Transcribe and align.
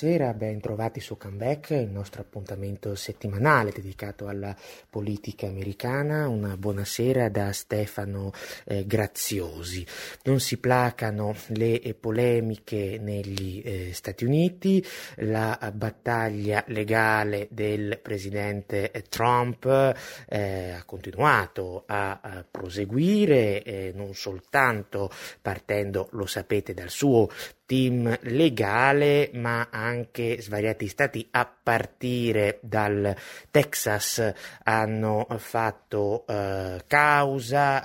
Buonasera, 0.00 0.32
ben 0.32 0.60
trovati 0.60 0.98
su 0.98 1.18
Comeback, 1.18 1.70
il 1.72 1.90
nostro 1.90 2.22
appuntamento 2.22 2.94
settimanale 2.94 3.70
dedicato 3.70 4.28
alla 4.28 4.56
politica 4.88 5.46
americana. 5.46 6.26
Una 6.26 6.56
buonasera 6.56 7.28
da 7.28 7.52
Stefano 7.52 8.32
eh, 8.64 8.86
Graziosi. 8.86 9.86
Non 10.22 10.40
si 10.40 10.56
placano 10.56 11.34
le 11.48 11.94
polemiche 12.00 12.98
negli 12.98 13.60
eh, 13.62 13.90
Stati 13.92 14.24
Uniti, 14.24 14.82
la 15.16 15.70
battaglia 15.74 16.64
legale 16.68 17.48
del 17.50 17.98
presidente 18.00 18.90
Trump 19.10 19.66
eh, 19.66 20.70
ha 20.70 20.84
continuato 20.84 21.82
a, 21.84 22.20
a 22.22 22.44
proseguire, 22.50 23.62
eh, 23.62 23.92
non 23.94 24.14
soltanto 24.14 25.10
partendo, 25.42 26.08
lo 26.12 26.24
sapete, 26.24 26.72
dal 26.72 26.88
suo 26.88 27.28
team 27.70 28.18
legale, 28.22 29.30
ma 29.34 29.68
anche 29.70 30.42
svariati 30.42 30.88
stati 30.88 31.28
a 31.30 31.46
partire 31.46 32.58
dal 32.62 33.14
Texas 33.48 34.34
hanno 34.64 35.24
fatto 35.38 36.26
eh, 36.26 36.82
causa 36.88 37.84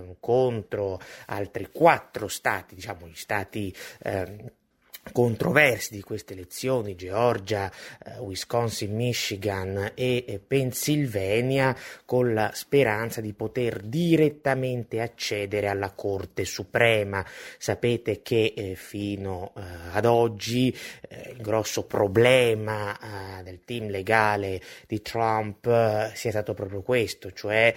eh, 0.00 0.16
contro 0.18 0.98
altri 1.26 1.68
quattro 1.70 2.26
stati, 2.26 2.74
diciamo 2.74 3.06
gli 3.06 3.16
stati 3.16 3.74
eh, 4.02 4.52
controversi 5.12 5.94
di 5.94 6.02
queste 6.02 6.32
elezioni, 6.34 6.94
Georgia, 6.96 7.70
eh, 8.04 8.18
Wisconsin, 8.18 8.94
Michigan 8.94 9.92
e 9.94 10.24
eh, 10.26 10.38
Pennsylvania, 10.38 11.76
con 12.04 12.34
la 12.34 12.50
speranza 12.54 13.20
di 13.20 13.32
poter 13.32 13.80
direttamente 13.82 15.00
accedere 15.00 15.68
alla 15.68 15.90
Corte 15.90 16.44
Suprema. 16.44 17.24
Sapete 17.58 18.22
che 18.22 18.54
eh, 18.56 18.74
fino 18.74 19.52
eh, 19.56 19.60
ad 19.92 20.04
oggi 20.04 20.74
eh, 21.08 21.32
il 21.36 21.42
grosso 21.42 21.84
problema 21.84 23.38
eh, 23.38 23.42
del 23.42 23.60
team 23.64 23.88
legale 23.88 24.60
di 24.86 25.02
Trump 25.02 25.66
sia 26.14 26.30
stato 26.30 26.54
proprio 26.54 26.82
questo, 26.82 27.32
cioè 27.32 27.74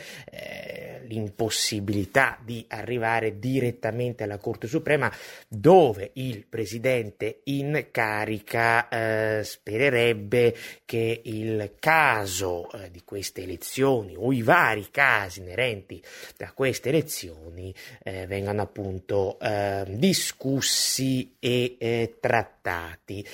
l'impossibilità 1.05 2.37
di 2.43 2.65
arrivare 2.69 3.39
direttamente 3.39 4.23
alla 4.23 4.37
Corte 4.37 4.67
Suprema 4.67 5.11
dove 5.47 6.11
il 6.13 6.45
presidente 6.47 7.20
presidente 7.21 7.41
in 7.45 7.87
carica 7.91 8.89
eh, 8.89 9.43
spererebbe 9.43 10.55
che 10.85 11.21
il 11.23 11.75
caso 11.79 12.71
eh, 12.71 12.89
di 12.89 13.03
queste 13.05 13.43
elezioni 13.43 14.15
o 14.17 14.31
i 14.33 14.41
vari 14.41 14.87
casi 14.89 15.41
inerenti 15.41 16.01
a 16.39 16.51
queste 16.53 16.89
elezioni 16.89 17.73
eh, 18.03 18.25
vengano 18.25 18.63
appunto 18.63 19.37
eh, 19.39 19.85
discussi 19.87 21.35
e 21.39 21.75
eh, 21.77 22.17
trattati. 22.19 23.25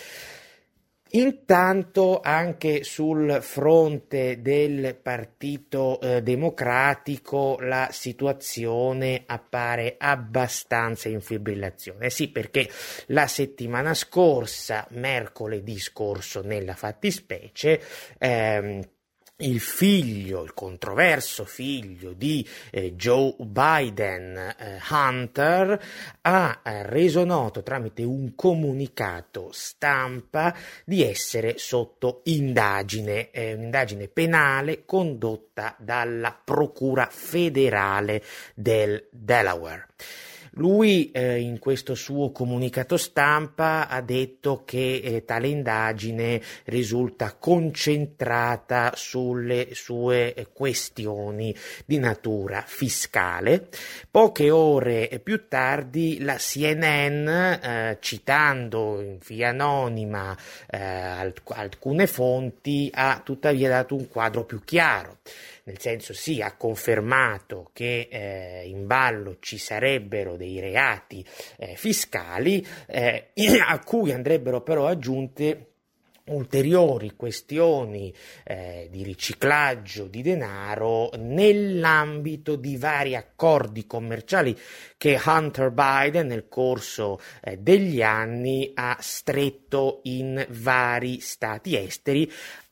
Intanto 1.12 2.20
anche 2.22 2.84
sul 2.84 3.40
fronte 3.42 4.42
del 4.42 4.98
Partito 5.02 6.00
eh, 6.02 6.22
Democratico 6.22 7.58
la 7.60 7.90
situazione 7.92 9.24
appare 9.26 9.96
abbastanza 9.98 11.10
in 11.10 11.22
fibrillazione. 11.22 12.10
Sì, 12.10 12.30
perché 12.30 12.70
la 13.08 13.28
settimana 13.28 13.94
scorsa, 13.94 14.86
mercoledì 14.92 15.80
scorso 15.80 16.42
nella 16.42 16.76
fattispecie, 16.76 17.82
ehm, 18.18 18.82
il 19.40 19.60
figlio, 19.60 20.44
il 20.44 20.54
controverso 20.54 21.46
figlio 21.46 22.14
di 22.14 22.48
eh, 22.72 22.94
Joe 22.96 23.36
Biden, 23.38 24.36
eh, 24.36 24.80
Hunter, 24.90 25.80
ha 26.22 26.62
eh, 26.64 26.84
reso 26.84 27.24
noto 27.24 27.62
tramite 27.62 28.04
un 28.04 28.34
comunicato 28.34 29.50
stampa 29.52 30.56
di 30.84 31.04
essere 31.04 31.58
sotto 31.58 32.22
indagine, 32.26 33.30
eh, 33.30 33.54
un'indagine 33.54 34.08
penale 34.08 34.86
condotta 34.86 35.76
dalla 35.78 36.36
Procura 36.44 37.08
federale 37.12 38.24
del 38.56 39.08
Delaware. 39.12 39.88
Lui 40.58 41.12
eh, 41.12 41.40
in 41.40 41.60
questo 41.60 41.94
suo 41.94 42.32
comunicato 42.32 42.98
stampa 42.98 43.88
ha 43.88 44.02
detto 44.02 44.64
che 44.66 45.02
eh, 45.04 45.24
tale 45.24 45.50
indagine 45.50 46.42
risulta 46.66 47.36
concentrata 47.38 48.94
sulle 48.96 49.70
sue 49.74 50.34
eh, 50.34 50.48
questioni 50.52 51.56
di 51.86 52.00
natura 52.00 52.64
fiscale. 52.66 53.68
Poche 54.10 54.50
ore 54.50 55.22
più 55.24 55.48
tardi 55.48 56.24
la 56.24 56.38
CNN, 56.38 57.28
eh, 57.28 57.98
citando 58.00 59.00
in 59.00 59.20
via 59.28 59.50
anonima 59.50 60.36
eh, 60.68 60.80
alcune 60.80 62.08
fonti, 62.08 62.90
ha 62.92 63.22
tuttavia 63.24 63.70
dato 63.70 63.96
un 63.96 64.08
quadro 64.08 64.44
più 64.44 64.62
chiaro 64.64 65.20
nel 65.68 65.80
senso 65.80 66.14
sì, 66.14 66.42
ha 66.42 66.56
confermato 66.56 67.70
che 67.74 68.08
eh, 68.10 68.68
in 68.68 68.88
ballo 68.88 69.38
ci 69.40 69.58
sarebbero 69.58 70.38
dei 70.38 70.60
reati 70.62 71.24
eh, 71.58 71.76
fiscali 71.76 72.66
eh, 72.88 73.32
a 73.68 73.80
cui 73.80 74.14
andrebbero 74.14 74.62
però 74.62 74.88
aggiunte 74.88 75.74
ulteriori 76.28 77.14
questioni 77.16 78.14
eh, 78.44 78.88
di 78.92 79.04
riciclaggio 79.04 80.08
di 80.08 80.22
denaro 80.22 81.10
nell'ambito 81.18 82.56
di 82.56 82.78
vari 82.78 83.16
accordi 83.16 83.86
commerciali 83.86 84.58
che 84.98 85.20
Hunter 85.24 85.72
Biden 85.72 86.28
nel 86.28 86.48
corso 86.48 87.20
eh, 87.42 87.58
degli 87.58 88.02
anni 88.02 88.72
ha 88.74 88.98
stretto 89.00 90.02
in 90.04 90.46
vari 90.50 91.20
stati 91.20 91.78
esteri 91.78 92.30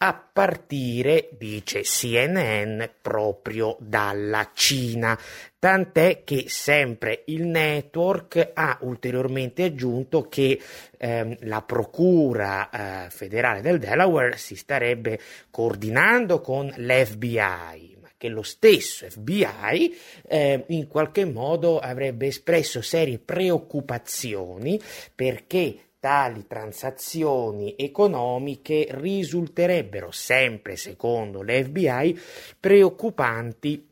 a 0.07 0.13
partire, 0.13 1.29
dice 1.37 1.81
CNN, 1.81 2.83
proprio 3.01 3.75
dalla 3.79 4.51
Cina. 4.53 5.17
Tant'è 5.57 6.23
che 6.23 6.45
sempre 6.47 7.23
il 7.25 7.45
network 7.45 8.51
ha 8.53 8.77
ulteriormente 8.81 9.63
aggiunto 9.63 10.27
che 10.27 10.61
ehm, 10.97 11.37
la 11.41 11.63
Procura 11.63 12.69
eh, 13.05 13.09
federale 13.09 13.61
del 13.61 13.79
Delaware 13.79 14.37
si 14.37 14.55
starebbe 14.55 15.19
coordinando 15.49 16.39
con 16.39 16.67
l'FBI 16.67 17.93
che 18.17 18.29
lo 18.29 18.43
stesso 18.43 19.09
FBI 19.09 19.97
eh, 20.27 20.63
in 20.67 20.87
qualche 20.87 21.25
modo 21.25 21.79
avrebbe 21.79 22.27
espresso 22.27 22.81
serie 22.81 23.19
preoccupazioni 23.19 24.79
perché 25.13 25.84
tali 26.05 26.45
transazioni 26.45 27.73
economiche 27.75 28.85
risulterebbero 28.91 30.11
sempre 30.11 30.75
secondo 30.75 31.41
l'FBI 31.41 32.19
preoccupanti 32.59 33.87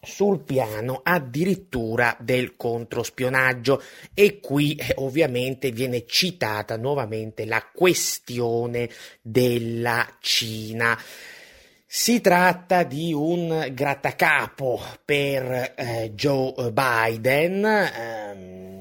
sul 0.00 0.38
piano 0.38 1.00
addirittura 1.02 2.16
del 2.20 2.54
controspionaggio 2.54 3.82
e 4.14 4.38
qui 4.38 4.76
eh, 4.76 4.94
ovviamente 4.98 5.72
viene 5.72 6.06
citata 6.06 6.76
nuovamente 6.76 7.44
la 7.44 7.68
questione 7.74 8.88
della 9.20 10.06
Cina. 10.20 10.96
Si 11.84 12.20
tratta 12.20 12.84
di 12.84 13.12
un 13.12 13.70
grattacapo 13.72 14.80
per 15.04 15.74
eh, 15.74 16.12
Joe 16.14 16.70
Biden. 16.70 17.64
Ehm, 17.64 18.77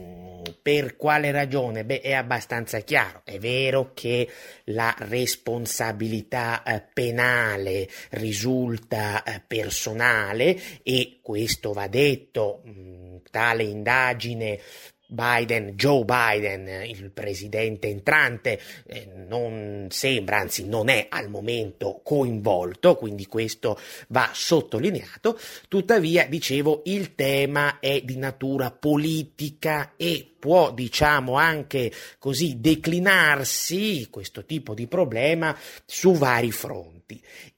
per 0.68 0.98
quale 0.98 1.32
ragione? 1.32 1.86
Beh, 1.86 2.02
è 2.02 2.12
abbastanza 2.12 2.80
chiaro. 2.80 3.22
È 3.24 3.40
vero 3.40 3.92
che 3.94 4.30
la 4.66 4.94
responsabilità 4.98 6.62
eh, 6.64 6.84
penale 6.94 7.88
risulta 8.10 9.24
eh, 9.24 9.42
personale 9.48 10.60
e 10.84 11.20
questo 11.22 11.72
va 11.72 11.88
detto, 11.88 12.64
mh, 12.66 13.16
tale 13.32 13.64
indagine 13.64 14.60
Biden, 15.08 15.70
Joe 15.76 16.04
Biden, 16.04 16.84
il 16.86 17.12
presidente 17.12 17.88
entrante, 17.88 18.60
eh, 18.86 19.08
non 19.28 19.88
sembra, 19.90 20.40
anzi 20.40 20.66
non 20.66 20.90
è 20.90 21.08
al 21.10 21.30
momento 21.30 22.02
coinvolto, 22.04 22.96
quindi 22.96 23.26
questo 23.26 23.80
va 24.10 24.30
sottolineato. 24.34 25.40
Tuttavia, 25.70 26.26
dicevo, 26.28 26.82
il 26.86 27.16
tema 27.16 27.80
è 27.80 28.02
di 28.02 28.18
natura 28.18 28.70
politica 28.72 29.94
e 29.96 30.30
può, 30.38 30.72
diciamo, 30.72 31.36
anche 31.36 31.92
così 32.20 32.60
declinarsi 32.60 34.08
questo 34.10 34.44
tipo 34.44 34.74
di 34.74 34.88
problema 34.88 35.58
su 35.86 36.14
vari 36.14 36.52
fronti. 36.52 36.97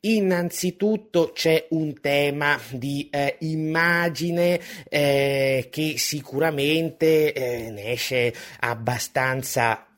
Innanzitutto 0.02 1.32
c'è 1.34 1.68
un 1.70 2.00
tema 2.00 2.60
di 2.70 3.10
eh, 3.10 3.38
immagine 3.40 4.60
eh, 4.88 5.68
che 5.72 5.98
sicuramente 5.98 7.34
eh, 7.34 7.72
ne 7.72 7.92
esce 7.92 8.34
abbastanza 8.60 9.89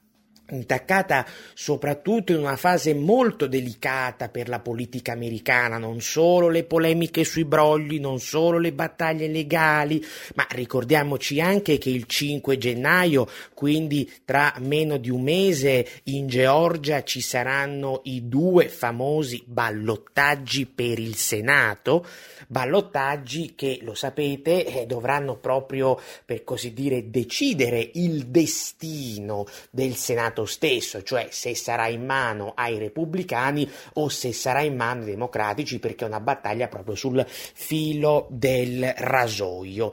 intaccata 0.51 1.25
soprattutto 1.53 2.31
in 2.31 2.39
una 2.39 2.55
fase 2.55 2.93
molto 2.93 3.47
delicata 3.47 4.29
per 4.29 4.47
la 4.47 4.59
politica 4.59 5.11
americana, 5.11 5.77
non 5.77 6.01
solo 6.01 6.49
le 6.49 6.63
polemiche 6.63 7.23
sui 7.23 7.45
brogli, 7.45 7.99
non 7.99 8.19
solo 8.19 8.57
le 8.57 8.73
battaglie 8.73 9.27
legali, 9.27 10.03
ma 10.35 10.45
ricordiamoci 10.49 11.41
anche 11.41 11.77
che 11.77 11.89
il 11.89 12.05
5 12.05 12.57
gennaio, 12.57 13.27
quindi 13.53 14.09
tra 14.25 14.53
meno 14.59 14.97
di 14.97 15.09
un 15.09 15.21
mese, 15.21 15.87
in 16.05 16.27
Georgia 16.27 17.03
ci 17.03 17.21
saranno 17.21 18.01
i 18.05 18.27
due 18.27 18.67
famosi 18.67 19.43
ballottaggi 19.45 20.65
per 20.65 20.99
il 20.99 21.15
Senato, 21.15 22.05
ballottaggi 22.47 23.53
che, 23.55 23.79
lo 23.81 23.93
sapete, 23.93 24.65
eh, 24.65 24.85
dovranno 24.85 25.37
proprio, 25.37 25.99
per 26.25 26.43
così 26.43 26.73
dire, 26.73 27.09
decidere 27.09 27.91
il 27.93 28.27
destino 28.27 29.45
del 29.69 29.95
Senato 29.95 30.40
Stato 30.41 30.45
stesso, 30.45 31.03
cioè 31.03 31.27
se 31.29 31.55
sarà 31.55 31.87
in 31.87 32.05
mano 32.05 32.53
ai 32.55 32.77
repubblicani 32.77 33.69
o 33.93 34.09
se 34.09 34.33
sarà 34.33 34.61
in 34.61 34.75
mano 34.75 35.01
ai 35.01 35.11
democratici, 35.11 35.79
perché 35.79 36.05
è 36.05 36.07
una 36.07 36.19
battaglia 36.19 36.67
proprio 36.67 36.95
sul 36.95 37.25
filo 37.27 38.27
del 38.29 38.93
rasoio. 38.97 39.91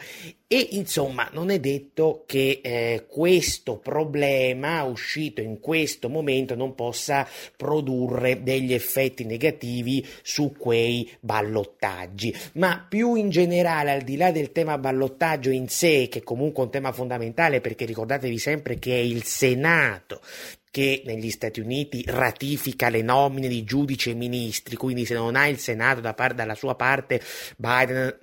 E 0.51 0.69
insomma, 0.71 1.29
non 1.35 1.51
è 1.51 1.61
detto 1.61 2.25
che 2.27 2.61
eh, 2.63 3.05
questo 3.07 3.77
problema 3.77 4.83
uscito 4.83 5.43
in 5.43 5.61
questo 5.61 6.09
momento 6.09 6.55
non 6.55 6.75
possa 6.75 7.29
produrre 7.55 8.43
degli 8.43 8.73
effetti 8.73 9.25
negativi 9.25 10.03
su 10.23 10.55
quei 10.57 11.07
ballottaggi, 11.21 12.35
ma 12.55 12.83
più 12.89 13.15
in 13.15 13.29
generale, 13.29 13.91
al 13.91 14.01
di 14.01 14.17
là 14.17 14.31
del 14.31 14.51
tema 14.51 14.79
ballottaggio 14.79 15.51
in 15.51 15.69
sé, 15.69 16.09
che 16.11 16.23
comunque 16.23 16.63
è 16.63 16.65
un 16.65 16.73
tema 16.73 16.93
fondamentale 16.93 17.61
perché 17.61 17.85
ricordatevi 17.85 18.39
sempre 18.39 18.79
che 18.79 18.95
è 18.95 19.03
il 19.03 19.25
Senato 19.25 20.23
che 20.71 21.03
negli 21.05 21.29
Stati 21.29 21.61
Uniti 21.61 22.03
ratifica 22.07 22.89
le 22.89 23.03
nomine 23.03 23.49
di 23.49 23.65
giudici 23.65 24.09
e 24.09 24.15
ministri, 24.15 24.77
quindi 24.77 25.05
se 25.05 25.13
non 25.13 25.37
ha 25.37 25.47
il 25.47 25.59
Senato 25.59 26.01
da 26.01 26.15
par- 26.15 26.33
dalla 26.33 26.55
sua 26.55 26.75
parte, 26.75 27.21
Biden 27.59 28.17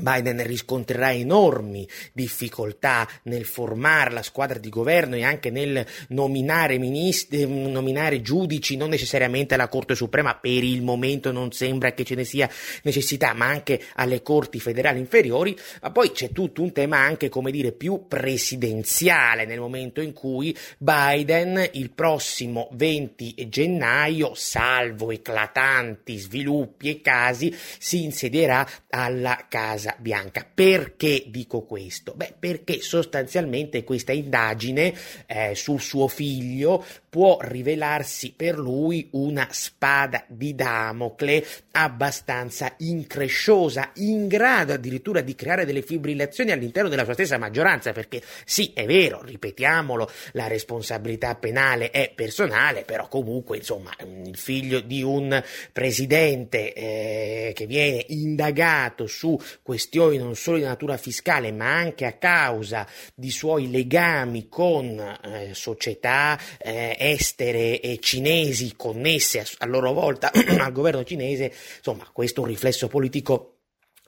Biden 0.00 0.42
riscontrerà 0.44 1.12
enormi 1.12 1.86
difficoltà 2.12 3.08
nel 3.24 3.44
formare 3.44 4.12
la 4.12 4.22
squadra 4.22 4.58
di 4.58 4.68
governo 4.68 5.16
e 5.16 5.22
anche 5.22 5.50
nel 5.50 5.84
nominare, 6.08 6.78
ministri, 6.78 7.46
nominare 7.46 8.20
giudici, 8.20 8.76
non 8.76 8.90
necessariamente 8.90 9.54
alla 9.54 9.68
Corte 9.68 9.94
Suprema, 9.94 10.36
per 10.36 10.62
il 10.64 10.82
momento 10.82 11.32
non 11.32 11.52
sembra 11.52 11.92
che 11.92 12.04
ce 12.04 12.14
ne 12.14 12.24
sia 12.24 12.48
necessità, 12.82 13.32
ma 13.34 13.46
anche 13.46 13.80
alle 13.94 14.22
corti 14.22 14.60
federali 14.60 14.98
inferiori, 14.98 15.56
ma 15.82 15.90
poi 15.90 16.12
c'è 16.12 16.30
tutto 16.30 16.62
un 16.62 16.72
tema 16.72 16.98
anche, 16.98 17.28
come 17.28 17.50
dire, 17.50 17.72
più 17.72 18.06
presidenziale 18.08 19.44
nel 19.44 19.60
momento 19.60 20.00
in 20.00 20.12
cui 20.12 20.56
Biden 20.78 21.68
il 21.72 21.90
prossimo 21.90 22.68
20 22.72 23.46
gennaio, 23.48 24.32
salvo 24.34 25.10
eclatanti 25.10 26.16
sviluppi 26.16 26.90
e 26.90 27.00
casi, 27.00 27.54
si 27.78 28.04
insedierà 28.04 28.66
alla 28.90 29.46
Casa 29.48 29.87
Casa 29.88 29.96
Bianca. 29.98 30.46
Perché 30.52 31.24
dico 31.28 31.62
questo? 31.62 32.12
Beh, 32.14 32.34
perché 32.38 32.80
sostanzialmente 32.80 33.84
questa 33.84 34.12
indagine 34.12 34.94
eh, 35.26 35.54
sul 35.54 35.80
suo 35.80 36.08
figlio 36.08 36.84
può 37.08 37.38
rivelarsi 37.40 38.34
per 38.36 38.58
lui 38.58 39.08
una 39.12 39.48
spada 39.50 40.24
di 40.28 40.54
Damocle 40.54 41.44
abbastanza 41.72 42.74
incresciosa, 42.78 43.92
in 43.94 44.26
grado 44.26 44.74
addirittura 44.74 45.20
di 45.20 45.34
creare 45.34 45.64
delle 45.64 45.82
fibrillazioni 45.82 46.50
all'interno 46.50 46.88
della 46.88 47.04
sua 47.04 47.14
stessa 47.14 47.38
maggioranza, 47.38 47.92
perché 47.92 48.20
sì, 48.44 48.72
è 48.74 48.84
vero, 48.84 49.22
ripetiamolo, 49.22 50.10
la 50.32 50.48
responsabilità 50.48 51.34
penale 51.36 51.90
è 51.90 52.12
personale, 52.14 52.82
però 52.82 53.08
comunque, 53.08 53.56
insomma, 53.58 53.90
il 54.24 54.36
figlio 54.36 54.80
di 54.80 55.02
un 55.02 55.42
presidente 55.72 56.72
eh, 56.74 57.52
che 57.54 57.66
viene 57.66 58.04
indagato 58.08 59.06
su 59.06 59.38
questioni 59.78 60.16
non 60.18 60.34
solo 60.34 60.56
di 60.56 60.64
natura 60.64 60.96
fiscale, 60.96 61.52
ma 61.52 61.72
anche 61.72 62.04
a 62.04 62.14
causa 62.14 62.84
di 63.14 63.30
suoi 63.30 63.70
legami 63.70 64.48
con 64.48 64.98
eh, 64.98 65.50
società 65.54 66.36
eh, 66.58 66.96
estere 66.98 67.80
e 67.80 68.00
cinesi 68.00 68.74
connesse 68.74 69.38
a, 69.38 69.44
a 69.58 69.66
loro 69.66 69.92
volta 69.92 70.32
al 70.58 70.72
governo 70.72 71.04
cinese, 71.04 71.52
insomma, 71.76 72.08
questo 72.12 72.40
è 72.40 72.42
un 72.42 72.50
riflesso 72.50 72.88
politico 72.88 73.57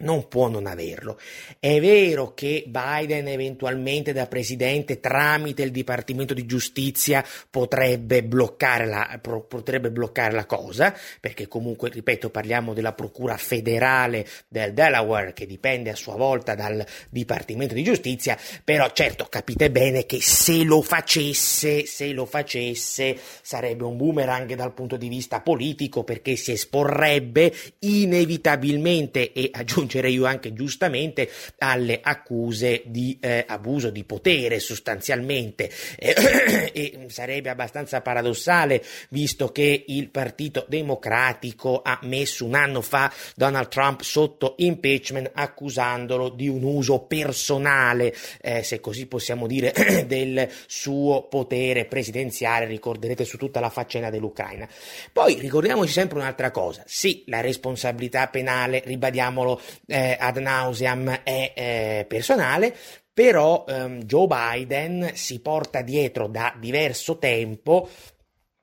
non 0.00 0.29
può 0.29 0.49
non 0.49 0.67
averlo. 0.67 1.19
È 1.58 1.81
vero 1.81 2.35
che 2.35 2.64
Biden 2.67 3.29
eventualmente 3.29 4.12
da 4.12 4.26
presidente 4.26 5.00
tramite 5.00 5.62
il 5.62 5.70
Dipartimento 5.70 6.35
di 6.35 6.47
Giustizia 6.47 7.25
potrebbe 7.49 8.23
bloccare 8.23 8.87
la, 8.87 9.20
potrebbe 9.20 9.91
bloccare 9.91 10.35
la 10.35 10.47
cosa, 10.47 10.94
perché 11.20 11.49
comunque, 11.49 11.91
ripeto, 11.91 12.31
parliamo 12.31 12.75
della 12.75 12.93
Procura 12.93 13.37
federale 13.37 14.26
del 14.49 14.73
Delaware 14.73 15.32
che 15.32 15.47
dipende 15.47 15.91
a 15.91 15.97
sua 15.97 16.17
volta 16.17 16.55
dal 16.55 16.85
Dipartimento 17.08 17.75
di 17.75 17.82
Giustizia, 17.82 18.38
però 18.62 18.91
certo 18.93 19.26
capite 19.29 19.70
bene 19.70 20.06
che 20.06 20.20
se 20.20 20.64
lo 20.64 20.82
facesse, 20.82 21.87
se 21.87 22.12
lo 22.12 22.26
facesse 22.26 23.19
sarebbe 23.43 23.85
un 23.85 23.96
boomerang 23.96 24.55
dal 24.55 24.73
punto 24.73 24.96
di 24.96 25.08
vista 25.08 25.41
politico 25.41 26.05
perché 26.05 26.37
si 26.37 26.53
esporrebbe 26.53 27.53
inevitabilmente 27.81 29.32
e 29.32 29.50
aggiunge 29.53 29.90
aggiungerei 29.91 30.15
io 30.15 30.25
anche 30.25 30.53
giustamente 30.53 31.29
alle 31.59 32.01
accuse 32.03 32.83
di 32.87 33.19
eh, 33.21 33.45
abuso 33.47 33.91
di 33.91 34.05
potere 34.05 34.61
sostanzialmente 34.61 35.71
eh, 35.99 36.71
e 36.73 37.07
sarebbe 37.09 37.51
abbastanza 37.51 38.01
paradossale 38.01 38.83
visto 39.09 39.51
che 39.51 39.85
il 39.89 40.09
Partito 40.11 40.65
Democratico 40.69 41.83
ha 41.83 41.99
messo 42.03 42.45
un 42.45 42.55
anno 42.55 42.81
fa 42.81 43.13
Donald 43.35 43.69
Trump 43.69 44.03
sotto 44.03 44.55
impeachment 44.59 45.31
accusandolo 45.35 46.29
di 46.29 46.49
un 46.49 46.63
uso 46.63 47.01
personale, 47.01 48.15
eh, 48.41 48.63
se 48.63 48.81
così 48.81 49.07
possiamo 49.07 49.47
dire, 49.47 49.73
del 50.07 50.49
suo 50.67 51.27
potere 51.29 51.87
presidenziale, 51.87 52.67
ricorderete 52.67 53.25
su 53.25 53.37
tutta 53.37 53.61
la 53.61 53.71
faccenda 53.71 54.11
dell'Ucraina. 54.11 54.69
Poi 55.13 55.39
ricordiamoci 55.41 55.93
sempre 55.93 56.19
un'altra 56.19 56.51
cosa, 56.51 56.83
sì, 56.87 57.25
la 57.27 57.41
responsabilità 57.41 58.29
penale, 58.29 58.83
ribadiamolo, 58.85 59.61
eh, 59.87 60.17
ad 60.19 60.37
nauseam 60.37 61.23
è 61.23 61.53
eh, 61.55 62.05
personale, 62.09 62.75
però 63.12 63.65
ehm, 63.69 64.03
Joe 64.05 64.27
Biden 64.27 65.11
si 65.15 65.41
porta 65.41 65.82
dietro 65.82 66.27
da 66.29 66.55
diverso 66.59 67.19
tempo 67.19 67.88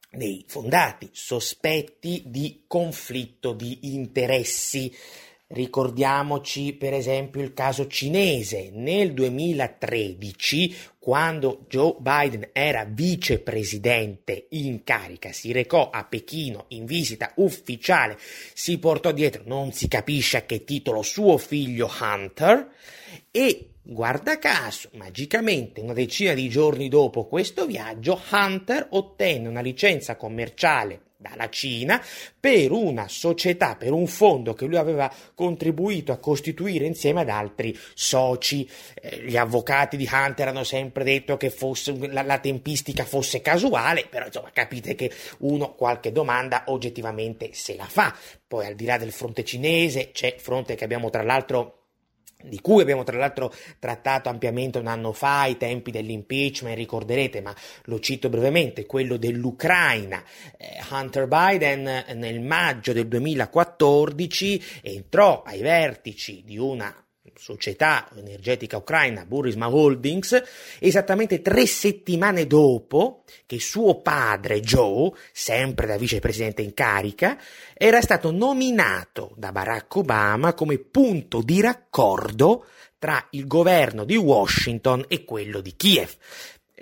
dei 0.10 0.44
fondati 0.48 1.10
sospetti 1.12 2.24
di 2.26 2.64
conflitto 2.68 3.54
di 3.54 3.94
interessi. 3.94 4.94
Ricordiamoci 5.50 6.74
per 6.74 6.94
esempio 6.94 7.42
il 7.42 7.54
caso 7.54 7.88
cinese. 7.88 8.70
Nel 8.74 9.14
2013, 9.14 10.76
quando 11.08 11.64
Joe 11.70 11.96
Biden 12.00 12.50
era 12.52 12.84
vicepresidente 12.84 14.48
in 14.50 14.84
carica, 14.84 15.32
si 15.32 15.54
recò 15.54 15.90
a 15.90 16.04
Pechino 16.04 16.66
in 16.72 16.84
visita 16.84 17.32
ufficiale, 17.36 18.18
si 18.54 18.78
portò 18.78 19.14
dietro, 19.14 19.44
non 19.46 19.72
si 19.72 19.88
capisce 19.88 20.36
a 20.36 20.42
che 20.42 20.66
titolo, 20.66 21.04
suo 21.04 21.38
figlio 21.38 21.90
Hunter 21.90 22.72
e 23.32 23.70
Guarda 23.90 24.38
caso, 24.38 24.90
magicamente 24.96 25.80
una 25.80 25.94
decina 25.94 26.34
di 26.34 26.50
giorni 26.50 26.90
dopo 26.90 27.26
questo 27.26 27.66
viaggio, 27.66 28.22
Hunter 28.30 28.88
ottenne 28.90 29.48
una 29.48 29.62
licenza 29.62 30.18
commerciale 30.18 31.07
dalla 31.18 31.50
Cina 31.50 32.02
per 32.40 32.72
una 32.72 33.08
società, 33.08 33.76
per 33.76 33.92
un 33.92 34.06
fondo 34.08 34.54
che 34.54 34.66
lui 34.66 34.78
aveva 34.78 35.12
contribuito 35.34 36.12
a 36.12 36.18
costituire 36.18 36.86
insieme 36.86 37.22
ad 37.22 37.30
altri 37.30 37.78
soci. 37.94 38.70
Eh, 38.94 39.24
gli 39.24 39.36
avvocati 39.36 39.98
di 39.98 40.08
Hunter 40.10 40.50
hanno 40.50 40.64
sempre 40.64 41.04
detto 41.04 41.36
che 41.36 41.50
fosse, 41.50 41.96
la, 42.08 42.22
la, 42.22 42.38
tempistica 42.38 43.04
fosse 43.04 43.42
casuale, 43.42 44.06
però 44.08 44.28
insomma 44.28 44.52
capite 44.54 44.96
che 44.96 45.12
uno 45.40 45.74
qualche 45.74 46.12
domanda 46.12 46.66
oggettivamente 46.68 47.50
se 47.54 47.76
la 47.76 47.88
fa. 47.88 48.16
Poi 48.48 48.66
al 48.66 48.76
di 48.76 48.86
là 48.86 48.98
del 48.98 49.12
fronte 49.12 49.44
cinese 49.44 50.12
c'è 50.12 50.36
fronte 50.38 50.76
che 50.76 50.84
abbiamo 50.84 51.10
tra 51.10 51.24
l'altro 51.24 51.77
di 52.44 52.62
cui 52.62 52.82
abbiamo 52.82 53.04
tra 53.04 53.18
l'altro 53.18 53.54
trattato 53.80 54.30
ampiamente 54.30 54.78
un 54.78 54.88
anno 54.88 55.12
fa 55.12 55.42
ai 55.42 55.58
tempi 55.58 55.92
dell'impeachment, 55.92 56.78
ricorderete, 56.78 57.42
ma 57.42 57.56
lo 57.86 58.00
cito 58.00 58.30
brevemente, 58.30 58.86
quello 58.86 59.18
dell'Ucraina. 59.18 60.24
Eh, 60.58 60.80
Hunter 60.90 61.28
Biden 61.28 62.06
nel 62.16 62.42
maggio 62.42 62.94
del 62.94 63.08
2014 63.08 64.64
entrò 64.84 65.44
ai 65.44 65.62
vertici 65.62 66.44
di 66.46 66.58
una 66.58 66.94
società 67.38 68.10
energetica 68.16 68.78
ucraina 68.78 69.26
Burisma 69.26 69.70
Holdings, 69.70 70.42
esattamente 70.80 71.42
tre 71.42 71.66
settimane 71.66 72.48
dopo 72.48 73.24
che 73.46 73.60
suo 73.60 74.02
padre 74.02 74.60
Joe, 74.60 75.12
sempre 75.32 75.88
da 75.88 75.98
vicepresidente 75.98 76.62
in 76.62 76.74
carica, 76.74 77.40
era 77.74 78.02
stato 78.02 78.32
nominato 78.32 79.34
da 79.38 79.52
Barack 79.52 79.96
Obama 79.96 80.54
come 80.54 80.78
punto 80.78 81.42
di 81.42 81.62
raccordo 81.62 82.66
tra 83.00 83.26
il 83.32 83.46
governo 83.48 84.04
di 84.04 84.16
Washington 84.16 85.06
e 85.08 85.24
quello 85.24 85.62
di 85.62 85.76
Kiev. 85.76 86.16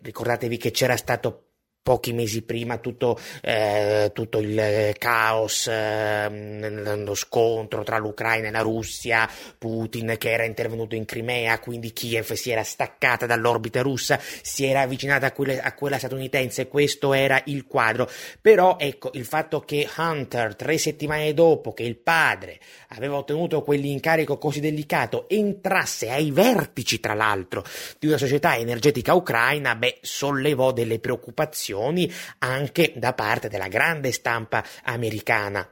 Ricordatevi 0.01 0.57
che 0.57 0.71
c'era 0.71 0.95
stato 0.97 1.44
pochi 1.85 2.13
mesi 2.13 2.41
prima 2.41 2.79
tutto, 2.79 3.15
eh, 3.43 4.09
tutto 4.11 4.39
il 4.39 4.95
caos, 4.97 5.67
eh, 5.67 6.95
lo 6.97 7.13
scontro 7.13 7.83
tra 7.83 7.99
l'Ucraina 7.99 8.47
e 8.47 8.51
la 8.51 8.61
Russia, 8.61 9.29
Putin 9.55 10.15
che 10.17 10.31
era 10.31 10.45
intervenuto 10.45 10.95
in 10.95 11.05
Crimea, 11.05 11.59
quindi 11.59 11.93
Kiev 11.93 12.31
si 12.31 12.49
era 12.49 12.63
staccata 12.63 13.27
dall'orbita 13.27 13.83
russa, 13.83 14.19
si 14.41 14.65
era 14.65 14.81
avvicinata 14.81 15.27
a 15.27 15.31
quella, 15.31 15.61
a 15.61 15.75
quella 15.75 15.99
statunitense, 15.99 16.67
questo 16.67 17.13
era 17.13 17.39
il 17.45 17.67
quadro. 17.67 18.09
Però 18.41 18.77
ecco, 18.79 19.11
il 19.13 19.25
fatto 19.25 19.59
che 19.59 19.87
Hunter, 19.95 20.55
tre 20.55 20.79
settimane 20.79 21.35
dopo 21.35 21.71
che 21.71 21.83
il 21.83 21.97
padre 21.97 22.59
aveva 22.95 23.17
ottenuto 23.17 23.61
quell'incarico 23.61 24.39
così 24.39 24.59
delicato, 24.59 25.29
entrasse 25.29 26.09
ai 26.09 26.31
vertici, 26.31 26.99
tra 26.99 27.13
l'altro, 27.13 27.63
di 27.99 28.07
una 28.07 28.17
società 28.17 28.57
energetica 28.57 29.13
ucraina, 29.13 29.75
beh, 29.75 29.99
sollevò 30.01 30.71
delle 30.71 30.97
preoccupazioni 30.97 31.73
reazioni 31.75 32.11
anche 32.39 32.93
da 32.95 33.13
parte 33.13 33.49
della 33.49 33.67
grande 33.67 34.11
stampa 34.11 34.63
americana 34.83 35.67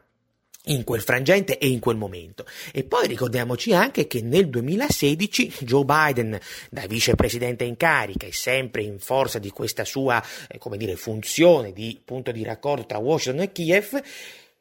in 0.67 0.85
quel 0.85 1.01
frangente 1.01 1.57
e 1.57 1.67
in 1.67 1.79
quel 1.79 1.97
momento. 1.97 2.45
E 2.71 2.85
poi 2.85 3.07
ricordiamoci 3.07 3.73
anche 3.73 4.07
che 4.07 4.21
nel 4.21 4.49
2016 4.49 5.55
Joe 5.59 5.83
Biden, 5.83 6.39
da 6.69 6.85
vicepresidente 6.87 7.65
in 7.65 7.75
carica 7.75 8.25
e 8.25 8.31
sempre 8.31 8.81
in 8.81 8.99
forza 8.99 9.39
di 9.39 9.49
questa 9.49 9.83
sua, 9.83 10.23
eh, 10.47 10.57
come 10.59 10.77
dire, 10.77 10.95
funzione 10.95 11.73
di 11.73 11.99
punto 12.03 12.31
di 12.31 12.43
raccordo 12.43 12.85
tra 12.85 12.97
Washington 12.97 13.43
e 13.43 13.51
Kiev, 13.51 14.01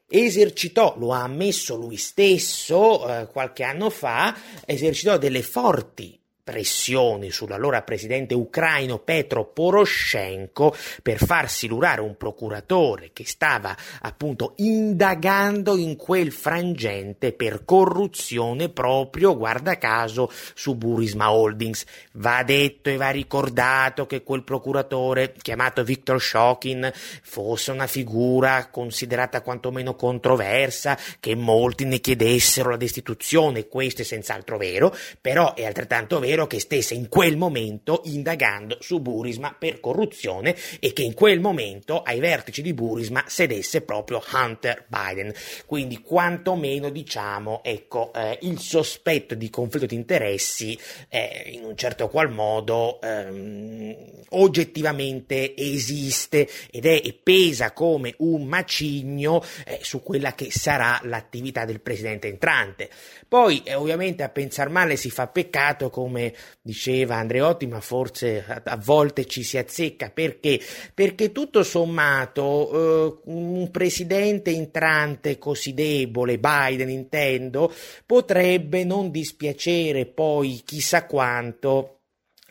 esercitò, 0.09 0.95
lo 0.97 1.13
ha 1.13 1.23
ammesso 1.23 1.75
lui 1.75 1.95
stesso 1.95 3.07
eh, 3.07 3.27
qualche 3.27 3.63
anno 3.63 3.89
fa, 3.89 4.35
esercitò 4.65 5.17
delle 5.17 5.41
forti 5.41 6.19
pressioni 6.43 7.31
sull'allora 7.31 7.83
presidente 7.83 8.33
ucraino 8.33 8.99
Petro 8.99 9.45
Poroshenko 9.45 10.75
per 11.01 11.23
far 11.23 11.49
silurare 11.49 12.01
un 12.01 12.17
procuratore 12.17 13.11
che 13.13 13.25
stava 13.25 13.75
appunto 14.01 14.53
indagando 14.57 15.77
in 15.77 15.95
quel 15.95 16.33
frangente 16.33 17.31
per 17.31 17.63
corruzione 17.63 18.67
proprio, 18.67 19.37
guarda 19.37 19.77
caso, 19.77 20.29
su 20.53 20.75
Burisma 20.75 21.31
Holdings. 21.31 21.85
Va 22.13 22.43
detto 22.43 22.89
e 22.89 22.97
va 22.97 23.09
ricordato 23.09 24.05
che 24.05 24.23
quel 24.23 24.43
procuratore 24.43 25.33
chiamato 25.41 25.83
Viktor 25.83 26.21
Shokin 26.21 26.91
fosse 27.21 27.71
una 27.71 27.87
figura 27.87 28.67
considerata 28.69 29.41
quantomeno 29.41 29.95
controversa, 29.95 30.97
che 31.21 31.35
molti 31.35 31.85
ne 31.85 31.99
chiedessero 31.99 32.71
la 32.71 32.77
destituzione, 32.77 33.67
questo 33.67 34.01
è 34.01 34.05
senz'altro 34.05 34.57
vero, 34.57 34.93
però 35.21 35.53
è 35.53 35.65
altrettanto 35.65 36.19
vero 36.19 36.32
vero 36.33 36.47
che 36.47 36.59
stesse 36.59 36.95
in 36.95 37.09
quel 37.09 37.37
momento 37.37 38.01
indagando 38.05 38.77
su 38.79 38.99
Burisma 38.99 39.55
per 39.57 39.79
corruzione 39.79 40.55
e 40.79 40.91
che 40.91 41.03
in 41.03 41.13
quel 41.13 41.39
momento 41.39 42.01
ai 42.01 42.19
vertici 42.19 42.63
di 42.63 42.73
Burisma 42.73 43.23
sedesse 43.27 43.81
proprio 43.81 44.21
Hunter 44.33 44.85
Biden. 44.87 45.31
Quindi 45.67 46.01
quantomeno 46.01 46.89
diciamo, 46.89 47.61
ecco, 47.63 48.11
eh, 48.13 48.39
il 48.41 48.59
sospetto 48.59 49.35
di 49.35 49.49
conflitto 49.51 49.85
di 49.85 49.95
interessi 49.95 50.77
eh, 51.09 51.51
in 51.51 51.63
un 51.65 51.77
certo 51.77 52.07
qual 52.09 52.31
modo 52.31 52.99
ehm, 53.01 53.95
oggettivamente 54.29 55.55
esiste 55.55 56.49
ed 56.71 56.85
è 56.85 57.01
e 57.03 57.19
pesa 57.21 57.73
come 57.73 58.15
un 58.17 58.45
macigno 58.45 59.43
eh, 59.65 59.79
su 59.81 60.01
quella 60.01 60.33
che 60.33 60.49
sarà 60.49 60.99
l'attività 61.03 61.65
del 61.65 61.81
presidente 61.81 62.27
entrante. 62.27 62.89
Poi 63.27 63.61
eh, 63.63 63.75
ovviamente 63.75 64.23
a 64.23 64.29
pensar 64.29 64.69
male 64.69 64.95
si 64.95 65.11
fa 65.11 65.27
peccato 65.27 65.89
come 65.89 66.22
diceva 66.61 67.15
Andreotti, 67.15 67.65
ma 67.65 67.81
forse 67.81 68.45
a, 68.47 68.61
a 68.63 68.77
volte 68.77 69.25
ci 69.25 69.41
si 69.41 69.57
azzecca. 69.57 70.11
Perché? 70.11 70.59
Perché 70.93 71.31
tutto 71.31 71.63
sommato 71.63 73.23
eh, 73.25 73.31
un 73.31 73.71
presidente 73.71 74.51
entrante 74.51 75.39
così 75.39 75.73
debole, 75.73 76.37
Biden 76.37 76.89
intendo, 76.89 77.73
potrebbe 78.05 78.83
non 78.83 79.09
dispiacere 79.09 80.05
poi 80.05 80.61
chissà 80.63 81.05
quanto 81.05 82.02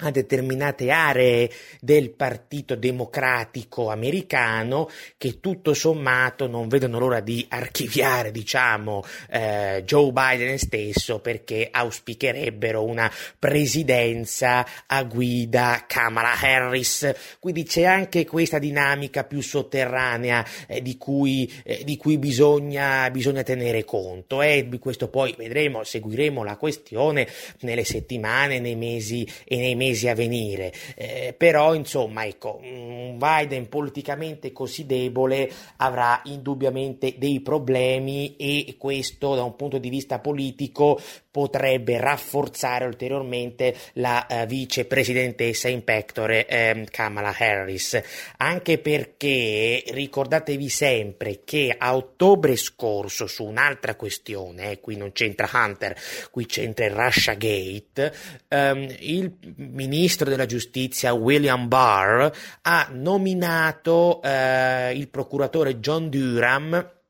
a 0.02 0.11
determinate 0.11 0.90
aree 0.90 1.50
del 1.80 2.11
Partito 2.11 2.75
Democratico 2.75 3.90
americano 3.90 4.88
che 5.16 5.40
tutto 5.40 5.75
sommato 5.75 6.47
non 6.47 6.68
vedono 6.68 6.99
l'ora 6.99 7.21
di 7.21 7.44
archiviare, 7.49 8.30
diciamo, 8.30 9.04
eh, 9.30 9.82
Joe 9.85 10.11
Biden 10.12 10.59
stesso 10.59 11.21
perché 11.21 11.68
auspicherebbero 11.71 12.85
una 12.85 13.11
presidenza 13.38 14.66
a 14.87 15.02
guida 15.04 15.85
Kamala 15.87 16.38
Harris. 16.38 17.12
Quindi 17.38 17.64
c'è 17.64 17.85
anche 17.85 18.26
questa 18.26 18.59
dinamica 18.59 19.25
più 19.25 19.40
sotterranea 19.40 20.44
eh, 20.66 20.82
di, 20.82 20.97
cui, 20.97 21.50
eh, 21.64 21.82
di 21.85 21.97
cui 21.97 22.18
bisogna, 22.18 23.11
bisogna 23.11 23.42
tenere 23.42 23.85
conto. 23.85 24.42
E 24.42 24.68
eh. 24.71 24.78
questo 24.78 25.09
poi 25.09 25.35
vedremo, 25.37 25.85
seguiremo 25.85 26.42
la 26.42 26.56
questione 26.56 27.28
nelle 27.61 27.85
settimane, 27.85 28.59
nei 28.59 28.76
mesi 28.76 29.26
e 29.44 29.56
nei 29.56 29.75
mesi 29.75 29.91
mesi 29.92 30.08
a 30.08 30.14
venire, 30.14 30.72
eh, 30.96 31.34
però 31.37 31.75
insomma 31.75 32.25
ecco, 32.25 32.58
un 32.62 33.18
Biden 33.18 33.68
politicamente 33.68 34.52
così 34.52 34.87
debole 34.87 35.50
avrà 35.76 36.20
indubbiamente 36.25 37.14
dei 37.18 37.40
problemi 37.40 38.34
e 38.37 38.76
questo 38.78 39.34
da 39.34 39.44
un 39.44 39.54
punto 39.54 39.78
di 39.78 39.90
vista 39.90 40.18
politico 40.18 40.99
potrebbe 41.32 41.99
rafforzare 41.99 42.84
ulteriormente 42.84 43.75
la 43.94 44.26
uh, 44.28 44.44
vicepresidentessa 44.44 45.66
in 45.66 45.82
pectore 45.82 46.46
eh, 46.46 46.87
Kamala 46.90 47.34
Harris, 47.37 48.00
anche 48.37 48.76
perché 48.76 49.82
ricordatevi 49.88 50.68
sempre 50.68 51.40
che 51.42 51.75
a 51.76 51.96
ottobre 51.96 52.54
scorso 52.56 53.26
su 53.26 53.44
un'altra 53.44 53.94
questione, 53.94 54.72
eh, 54.72 54.80
qui 54.80 54.96
non 54.96 55.12
c'entra 55.12 55.49
Hunter, 55.50 55.96
qui 56.30 56.44
c'entra 56.44 56.84
il 56.84 56.92
Russia 56.92 57.32
Gate, 57.32 58.12
um, 58.49 58.94
il 58.99 59.32
ministro 59.73 60.29
della 60.29 60.47
giustizia 60.47 61.12
William 61.12 61.69
Barr 61.69 62.31
ha 62.62 62.88
nominato 62.93 64.21
uh, 64.23 64.95
il 64.95 65.09
procuratore 65.11 65.81
John 65.81 66.09
Durham 66.09 67.00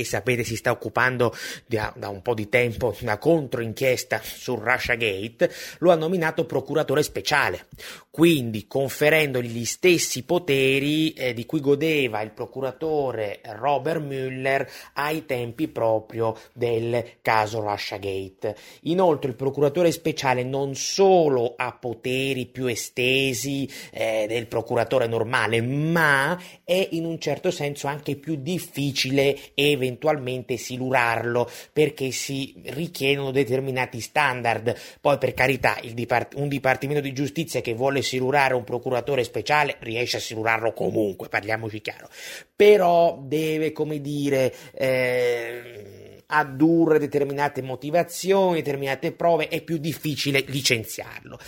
che 0.00 0.04
sapete 0.04 0.44
si 0.44 0.56
sta 0.56 0.70
occupando 0.70 1.34
da, 1.66 1.92
da 1.94 2.08
un 2.08 2.22
po' 2.22 2.32
di 2.32 2.48
tempo 2.48 2.96
una 3.02 3.18
controinchiesta 3.18 4.20
sul 4.22 4.58
Russia 4.58 4.94
Gate, 4.94 5.52
lo 5.78 5.90
ha 5.90 5.94
nominato 5.94 6.46
procuratore 6.46 7.02
speciale, 7.02 7.66
quindi 8.10 8.66
conferendogli 8.66 9.48
gli 9.48 9.64
stessi 9.66 10.22
poteri 10.22 11.12
eh, 11.12 11.34
di 11.34 11.44
cui 11.44 11.60
godeva 11.60 12.22
il 12.22 12.30
procuratore 12.30 13.40
Robert 13.42 14.00
Mueller 14.00 14.66
ai 14.94 15.26
tempi 15.26 15.68
proprio 15.68 16.36
del 16.54 17.18
caso 17.20 17.60
Russia 17.60 17.98
Gate. 17.98 18.56
Inoltre 18.82 19.30
il 19.30 19.36
procuratore 19.36 19.92
speciale 19.92 20.44
non 20.44 20.74
solo 20.74 21.54
ha 21.56 21.76
poteri 21.78 22.46
più 22.46 22.66
estesi 22.66 23.68
eh, 23.92 24.24
del 24.26 24.46
procuratore 24.46 25.06
normale, 25.06 25.60
ma 25.60 26.40
è 26.64 26.88
in 26.92 27.04
un 27.04 27.18
certo 27.20 27.50
senso 27.50 27.86
anche 27.86 28.16
più 28.16 28.36
difficile 28.36 29.36
eventualmente 29.54 29.88
eventualmente 29.90 30.56
silurarlo 30.56 31.50
perché 31.72 32.12
si 32.12 32.54
richiedono 32.66 33.32
determinati 33.32 34.00
standard. 34.00 34.74
Poi 35.00 35.18
per 35.18 35.34
carità 35.34 35.78
dipart- 35.92 36.34
un 36.36 36.48
dipartimento 36.48 37.02
di 37.02 37.12
giustizia 37.12 37.60
che 37.60 37.74
vuole 37.74 38.02
silurare 38.02 38.54
un 38.54 38.64
procuratore 38.64 39.24
speciale 39.24 39.76
riesce 39.80 40.18
a 40.18 40.20
silurarlo 40.20 40.72
comunque, 40.72 41.28
parliamoci 41.28 41.80
chiaro, 41.80 42.08
però 42.54 43.18
deve 43.20 43.72
come 43.72 44.00
dire... 44.00 44.54
Eh, 44.72 46.08
addurre 46.30 46.98
determinate 46.98 47.60
motivazioni, 47.60 48.62
determinate 48.62 49.12
prove, 49.12 49.48
è 49.48 49.60
più 49.60 49.76
difficile 49.78 50.44
licenziarlo. 50.46 51.38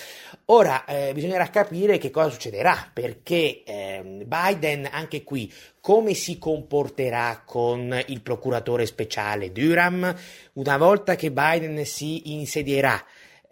Ora 0.46 0.84
eh, 0.84 1.12
bisognerà 1.14 1.48
capire 1.48 1.98
che 1.98 2.10
cosa 2.10 2.30
succederà, 2.30 2.90
perché 2.92 3.62
eh, 3.64 4.24
Biden 4.26 4.88
anche 4.90 5.22
qui 5.22 5.50
come 5.80 6.14
si 6.14 6.38
comporterà 6.38 7.42
con 7.46 7.98
il 8.06 8.20
procuratore 8.20 8.86
speciale 8.86 9.52
Durham 9.52 10.14
una 10.54 10.76
volta 10.76 11.14
che 11.14 11.30
Biden 11.30 11.84
si 11.84 12.32
insedierà. 12.34 13.04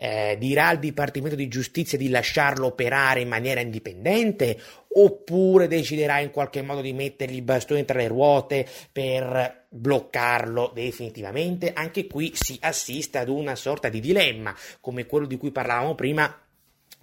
Eh, 0.02 0.36
dirà 0.38 0.68
al 0.68 0.78
Dipartimento 0.78 1.36
di 1.36 1.48
Giustizia 1.48 1.98
di 1.98 2.08
lasciarlo 2.08 2.66
operare 2.66 3.20
in 3.20 3.28
maniera 3.28 3.60
indipendente 3.60 4.58
oppure 4.94 5.68
deciderà 5.68 6.20
in 6.20 6.30
qualche 6.30 6.62
modo 6.62 6.80
di 6.80 6.94
mettergli 6.94 7.36
i 7.36 7.42
bastoni 7.42 7.84
tra 7.84 7.98
le 7.98 8.08
ruote 8.08 8.66
per 8.90 9.59
bloccarlo 9.70 10.72
definitivamente. 10.74 11.72
Anche 11.72 12.06
qui 12.06 12.32
si 12.34 12.58
assiste 12.60 13.18
ad 13.18 13.28
una 13.28 13.54
sorta 13.54 13.88
di 13.88 14.00
dilemma 14.00 14.54
come 14.80 15.06
quello 15.06 15.26
di 15.26 15.38
cui 15.38 15.52
parlavamo 15.52 15.94
prima 15.94 16.36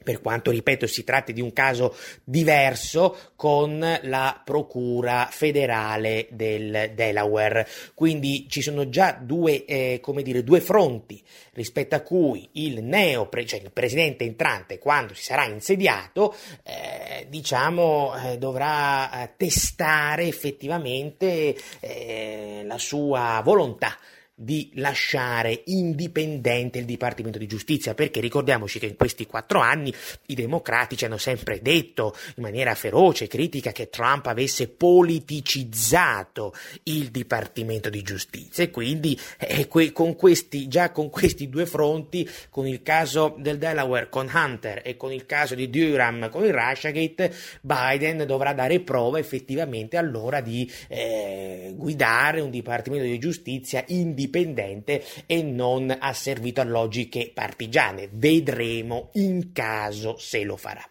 per 0.07 0.21
quanto 0.21 0.51
ripeto 0.51 0.87
si 0.87 1.03
tratti 1.03 1.33
di 1.33 1.41
un 1.41 1.51
caso 1.51 1.93
diverso 2.23 3.33
con 3.35 3.99
la 4.03 4.41
procura 4.41 5.27
federale 5.29 6.27
del 6.29 6.93
Delaware. 6.95 7.67
Quindi 7.93 8.45
ci 8.47 8.61
sono 8.61 8.87
già 8.87 9.11
due, 9.21 9.65
eh, 9.65 9.99
come 10.01 10.21
dire, 10.21 10.45
due 10.45 10.61
fronti 10.61 11.21
rispetto 11.51 11.95
a 11.95 11.99
cui 11.99 12.47
il 12.53 12.81
neo 12.83 13.27
cioè 13.45 13.59
il 13.59 13.71
presidente 13.71 14.23
entrante 14.23 14.79
quando 14.79 15.13
si 15.13 15.23
sarà 15.23 15.45
insediato 15.45 16.35
eh, 16.63 17.25
diciamo 17.27 18.13
eh, 18.15 18.37
dovrà 18.37 19.23
eh, 19.23 19.31
testare 19.35 20.25
effettivamente 20.25 21.55
eh, 21.79 22.61
la 22.65 22.77
sua 22.77 23.41
volontà 23.43 23.97
di 24.39 24.69
lasciare 24.75 25.63
indipendente 25.65 26.77
il 26.77 26.85
Dipartimento 26.85 27.39
di 27.39 27.47
Giustizia, 27.47 27.95
perché 27.95 28.19
ricordiamoci 28.19 28.77
che 28.77 28.85
in 28.85 28.95
questi 28.95 29.25
quattro 29.25 29.61
anni 29.61 29.91
i 30.27 30.35
democratici 30.35 31.05
hanno 31.05 31.17
sempre 31.17 31.59
detto 31.59 32.15
in 32.35 32.43
maniera 32.43 32.75
feroce 32.75 33.23
e 33.23 33.27
critica 33.27 33.71
che 33.71 33.89
Trump 33.89 34.27
avesse 34.27 34.67
politicizzato 34.67 36.53
il 36.83 37.09
Dipartimento 37.09 37.89
di 37.89 38.03
Giustizia. 38.03 38.63
E 38.63 38.69
quindi 38.69 39.19
eh, 39.39 39.67
que- 39.67 39.91
con 39.91 40.15
questi, 40.15 40.67
già 40.67 40.91
con 40.91 41.09
questi 41.09 41.49
due 41.49 41.65
fronti, 41.65 42.29
con 42.51 42.67
il 42.67 42.83
caso 42.83 43.33
del 43.39 43.57
Delaware 43.57 44.09
con 44.09 44.29
Hunter 44.31 44.81
e 44.85 44.97
con 44.97 45.11
il 45.11 45.25
caso 45.25 45.55
di 45.55 45.67
Durham 45.67 46.29
con 46.29 46.45
il 46.45 46.53
Russiagate, 46.53 47.33
Biden 47.61 48.23
dovrà 48.27 48.53
dare 48.53 48.81
prova 48.81 49.17
effettivamente 49.17 49.97
allora 49.97 50.41
di 50.41 50.71
eh, 50.89 51.73
guidare 51.75 52.39
un 52.39 52.51
Dipartimento 52.51 53.07
di 53.07 53.17
Giustizia 53.17 53.83
indipendente 53.87 54.25
indipendente 54.27 55.03
e 55.25 55.41
non 55.41 55.95
asservito 55.99 56.61
a 56.61 56.65
logiche 56.65 57.31
partigiane. 57.33 58.09
Vedremo 58.11 59.09
in 59.13 59.51
caso 59.53 60.17
se 60.17 60.43
lo 60.43 60.57
farà. 60.57 60.83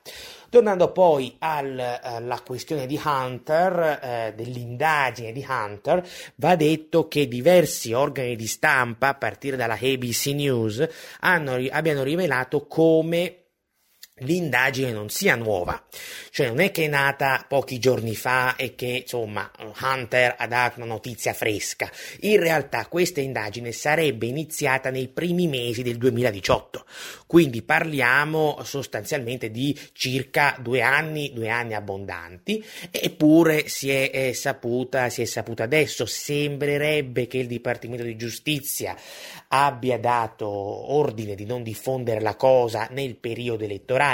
Tornando 0.49 0.93
poi 0.93 1.35
alla 1.39 2.41
questione 2.45 2.87
di 2.87 2.99
Hunter, 3.03 3.99
eh, 4.03 4.33
dell'indagine 4.35 5.33
di 5.33 5.45
Hunter, 5.47 6.07
va 6.37 6.57
detto 6.57 7.09
che 7.09 7.29
diversi 7.29 7.93
organi 7.93 8.37
di 8.37 8.47
stampa, 8.47 9.09
a 9.09 9.15
partire 9.15 9.57
dalla 9.57 9.75
ABC 9.75 10.27
News, 10.27 10.89
hanno, 11.21 11.59
abbiano 11.71 12.03
rivelato 12.03 12.67
come 12.67 13.46
l'indagine 14.21 14.93
non 14.93 15.11
sia 15.11 15.35
nuova, 15.35 15.85
cioè 16.31 16.47
non 16.47 16.61
è 16.61 16.71
che 16.71 16.85
è 16.85 16.89
nata 16.89 17.45
pochi 17.47 17.79
giorni 17.79 18.15
fa 18.15 18.57
e 18.57 18.75
che 18.75 19.03
insomma 19.03 19.51
Hunter 19.79 20.37
ha 20.39 20.47
dato 20.47 20.79
una 20.79 20.87
notizia 20.87 21.35
fresca, 21.35 21.91
in 22.21 22.41
realtà 22.41 22.87
questa 22.87 23.21
indagine 23.21 23.73
sarebbe 23.73 24.25
iniziata 24.25 24.89
nei 24.89 25.09
primi 25.09 25.49
mesi 25.49 25.83
del 25.83 25.99
2018, 25.99 26.87
quindi 27.27 27.61
parliamo 27.61 28.59
sostanzialmente 28.63 29.51
di 29.51 29.79
circa 29.93 30.57
due 30.61 30.81
anni, 30.81 31.33
due 31.35 31.51
anni 31.51 31.75
abbondanti, 31.75 32.65
eppure 32.91 33.69
si 33.69 33.91
è, 33.91 34.11
è 34.11 34.33
saputa, 34.33 35.11
si 35.11 35.21
è 35.21 35.27
saputa 35.27 35.65
adesso, 35.65 36.07
sembrerebbe 36.07 37.27
che 37.27 37.37
il 37.37 37.47
Dipartimento 37.47 38.05
di 38.05 38.17
Giustizia 38.17 38.97
abbia 39.49 39.99
dato 39.99 40.49
ordine 40.49 41.35
di 41.35 41.45
non 41.45 41.63
diffondere 41.63 42.21
la 42.21 42.35
cosa 42.35 42.89
nel 42.91 43.17
periodo 43.17 43.65
elettorale, 43.65 44.05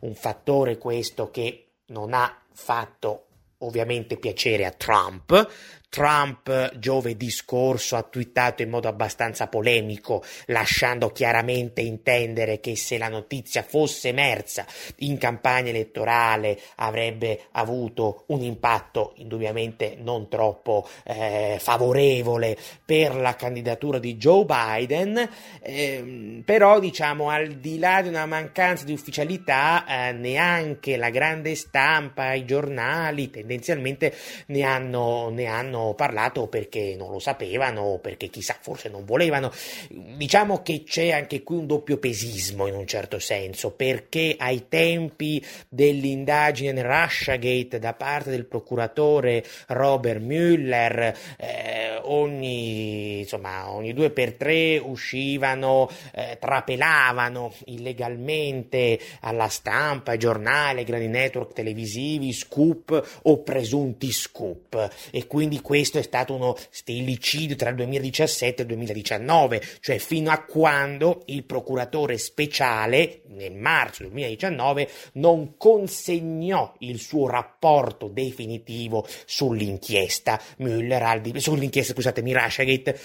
un 0.00 0.14
fattore 0.14 0.78
questo 0.78 1.30
che 1.30 1.68
non 1.86 2.12
ha 2.12 2.42
fatto 2.52 3.25
ovviamente 3.58 4.16
piacere 4.16 4.64
a 4.64 4.70
Trump, 4.70 5.48
Trump 5.96 6.76
giovedì 6.76 7.30
scorso 7.30 7.96
ha 7.96 8.02
twittato 8.02 8.62
in 8.62 8.68
modo 8.68 8.86
abbastanza 8.86 9.46
polemico, 9.46 10.22
lasciando 10.46 11.10
chiaramente 11.10 11.80
intendere 11.80 12.60
che 12.60 12.76
se 12.76 12.98
la 12.98 13.08
notizia 13.08 13.62
fosse 13.62 14.08
emersa 14.08 14.66
in 14.96 15.16
campagna 15.16 15.70
elettorale 15.70 16.60
avrebbe 16.76 17.44
avuto 17.52 18.24
un 18.26 18.42
impatto 18.42 19.14
indubbiamente 19.16 19.96
non 19.98 20.28
troppo 20.28 20.86
eh, 21.04 21.56
favorevole 21.58 22.58
per 22.84 23.14
la 23.14 23.34
candidatura 23.34 23.98
di 23.98 24.16
Joe 24.16 24.44
Biden, 24.44 25.28
eh, 25.62 26.42
però 26.44 26.78
diciamo 26.78 27.30
al 27.30 27.54
di 27.54 27.78
là 27.78 28.02
di 28.02 28.08
una 28.08 28.26
mancanza 28.26 28.84
di 28.84 28.92
ufficialità 28.92 29.86
eh, 29.86 30.12
neanche 30.12 30.98
la 30.98 31.08
grande 31.08 31.54
stampa, 31.54 32.34
i 32.34 32.44
giornali 32.44 33.30
tendenzialmente 33.46 34.12
ne 34.46 34.62
hanno, 34.62 35.30
ne 35.30 35.46
hanno 35.46 35.94
parlato 35.94 36.48
perché 36.48 36.96
non 36.98 37.12
lo 37.12 37.20
sapevano 37.20 37.82
o 37.82 37.98
perché 37.98 38.28
chissà 38.28 38.56
forse 38.60 38.88
non 38.88 39.04
volevano. 39.04 39.52
Diciamo 39.88 40.62
che 40.62 40.82
c'è 40.82 41.12
anche 41.12 41.42
qui 41.42 41.56
un 41.56 41.66
doppio 41.66 41.98
pesismo 41.98 42.66
in 42.66 42.74
un 42.74 42.86
certo 42.86 43.18
senso 43.20 43.70
perché 43.70 44.34
ai 44.36 44.66
tempi 44.68 45.44
dell'indagine 45.68 46.82
Russiagate 46.82 47.78
da 47.78 47.94
parte 47.94 48.30
del 48.30 48.46
procuratore 48.46 49.44
Robert 49.68 50.20
Mueller 50.20 51.16
eh, 51.38 52.00
ogni, 52.02 53.20
insomma, 53.20 53.70
ogni 53.70 53.92
due 53.92 54.10
per 54.10 54.34
tre 54.34 54.78
uscivano, 54.78 55.88
eh, 56.12 56.36
trapelavano 56.40 57.52
illegalmente 57.66 58.98
alla 59.20 59.48
stampa, 59.48 60.12
ai 60.12 60.18
giornali, 60.18 60.80
ai 60.80 60.84
grandi 60.84 61.08
network 61.08 61.52
televisivi, 61.52 62.32
scoop 62.32 63.20
o 63.22 63.35
presunti 63.42 64.10
scoop. 64.12 64.90
E 65.10 65.26
quindi 65.26 65.60
questo 65.60 65.98
è 65.98 66.02
stato 66.02 66.34
uno 66.34 66.56
stillicidio 66.70 67.56
tra 67.56 67.70
il 67.70 67.76
2017 67.76 68.62
e 68.62 68.64
il 68.64 68.68
2019, 68.68 69.62
cioè 69.80 69.98
fino 69.98 70.30
a 70.30 70.42
quando 70.42 71.22
il 71.26 71.44
procuratore 71.44 72.18
speciale 72.18 73.22
nel 73.28 73.54
marzo 73.54 74.02
2019 74.02 74.88
non 75.14 75.56
consegnò 75.56 76.74
il 76.80 76.98
suo 76.98 77.28
rapporto 77.28 78.08
definitivo 78.08 79.06
sull'inchiesta. 79.24 80.40
Müller, 80.58 81.36
sull'inchiesta 81.38 81.92
scusatemi 81.92 82.32
Russiagate 82.32 82.98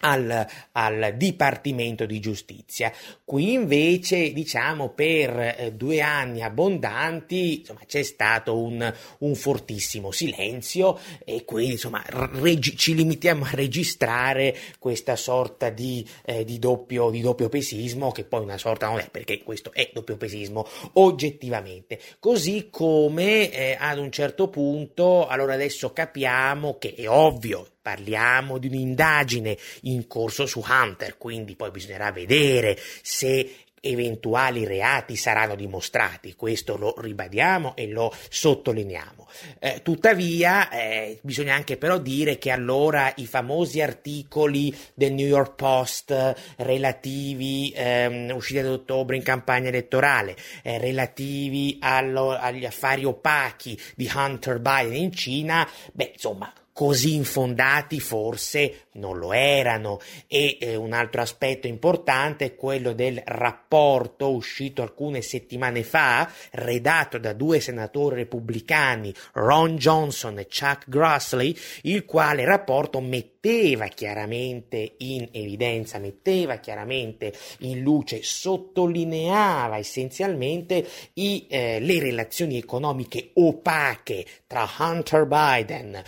al, 0.00 0.46
al, 0.72 1.14
Dipartimento 1.16 2.04
di 2.04 2.20
Giustizia. 2.20 2.92
Qui 3.24 3.52
invece, 3.52 4.32
diciamo, 4.32 4.90
per 4.90 5.38
eh, 5.38 5.72
due 5.74 6.00
anni 6.00 6.42
abbondanti 6.42 7.60
insomma, 7.60 7.80
c'è 7.86 8.02
stato 8.02 8.58
un, 8.58 8.92
un, 9.18 9.34
fortissimo 9.34 10.10
silenzio 10.10 10.98
e 11.24 11.44
quindi 11.44 11.72
insomma, 11.72 12.02
regi- 12.06 12.76
ci 12.76 12.94
limitiamo 12.94 13.44
a 13.44 13.50
registrare 13.52 14.54
questa 14.78 15.16
sorta 15.16 15.70
di, 15.70 16.06
eh, 16.24 16.44
di, 16.44 16.58
doppio, 16.58 17.10
di 17.10 17.20
doppio 17.20 17.48
pesismo, 17.48 18.12
che 18.12 18.24
poi 18.24 18.42
una 18.42 18.58
sorta 18.58 18.88
non 18.88 18.98
è, 18.98 19.08
perché 19.10 19.42
questo 19.42 19.72
è 19.72 19.90
doppio 19.92 20.16
pesismo 20.16 20.66
oggettivamente. 20.94 21.98
Così 22.18 22.68
come 22.70 23.50
eh, 23.50 23.76
ad 23.78 23.98
un 23.98 24.10
certo 24.10 24.48
punto, 24.48 25.26
allora 25.26 25.54
adesso 25.54 25.92
capiamo 25.92 26.76
che 26.78 26.94
è 26.94 27.08
ovvio, 27.08 27.66
parliamo 27.86 28.58
di 28.58 28.66
un'indagine 28.66 29.56
in 29.82 30.08
corso 30.08 30.44
su 30.44 30.60
Hunter, 30.68 31.16
quindi 31.18 31.54
poi 31.54 31.70
bisognerà 31.70 32.10
vedere 32.10 32.76
se 33.00 33.66
eventuali 33.80 34.66
reati 34.66 35.14
saranno 35.14 35.54
dimostrati, 35.54 36.34
questo 36.34 36.76
lo 36.76 36.96
ribadiamo 36.98 37.76
e 37.76 37.86
lo 37.86 38.12
sottolineiamo. 38.28 39.28
Eh, 39.60 39.82
tuttavia 39.84 40.68
eh, 40.68 41.20
bisogna 41.22 41.54
anche 41.54 41.76
però 41.76 41.98
dire 41.98 42.38
che 42.38 42.50
allora 42.50 43.12
i 43.18 43.26
famosi 43.26 43.80
articoli 43.80 44.76
del 44.92 45.12
New 45.12 45.28
York 45.28 45.54
Post 45.54 46.34
relativi 46.56 47.72
ehm, 47.72 48.32
usciti 48.34 48.58
ad 48.58 48.66
ottobre 48.66 49.14
in 49.14 49.22
campagna 49.22 49.68
elettorale, 49.68 50.34
eh, 50.62 50.78
relativi 50.78 51.76
allo, 51.80 52.30
agli 52.30 52.64
affari 52.64 53.04
opachi 53.04 53.80
di 53.94 54.10
Hunter 54.12 54.58
Biden 54.58 54.96
in 54.96 55.12
Cina, 55.12 55.68
beh 55.92 56.10
insomma 56.14 56.52
così 56.76 57.14
infondati 57.14 58.00
forse 58.00 58.88
non 58.96 59.16
lo 59.16 59.32
erano. 59.32 59.98
E 60.26 60.58
eh, 60.60 60.76
un 60.76 60.92
altro 60.92 61.22
aspetto 61.22 61.66
importante 61.66 62.44
è 62.44 62.54
quello 62.54 62.92
del 62.92 63.22
rapporto 63.24 64.30
uscito 64.30 64.82
alcune 64.82 65.22
settimane 65.22 65.82
fa 65.82 66.30
redatto 66.50 67.16
da 67.16 67.32
due 67.32 67.60
senatori 67.60 68.16
repubblicani 68.16 69.10
Ron 69.32 69.76
Johnson 69.76 70.38
e 70.38 70.48
Chuck 70.48 70.84
Grassley 70.86 71.56
il 71.84 72.04
quale 72.04 72.44
rapporto 72.44 73.00
metteva 73.00 73.86
chiaramente 73.86 74.96
in 74.98 75.28
evidenza 75.32 75.98
metteva 75.98 76.56
chiaramente 76.56 77.32
in 77.60 77.80
luce 77.80 78.22
sottolineava 78.22 79.78
essenzialmente 79.78 80.86
i, 81.14 81.46
eh, 81.48 81.80
le 81.80 82.00
relazioni 82.00 82.58
economiche 82.58 83.30
opache 83.34 84.26
tra 84.46 84.68
Hunter 84.78 85.24
Biden 85.26 86.02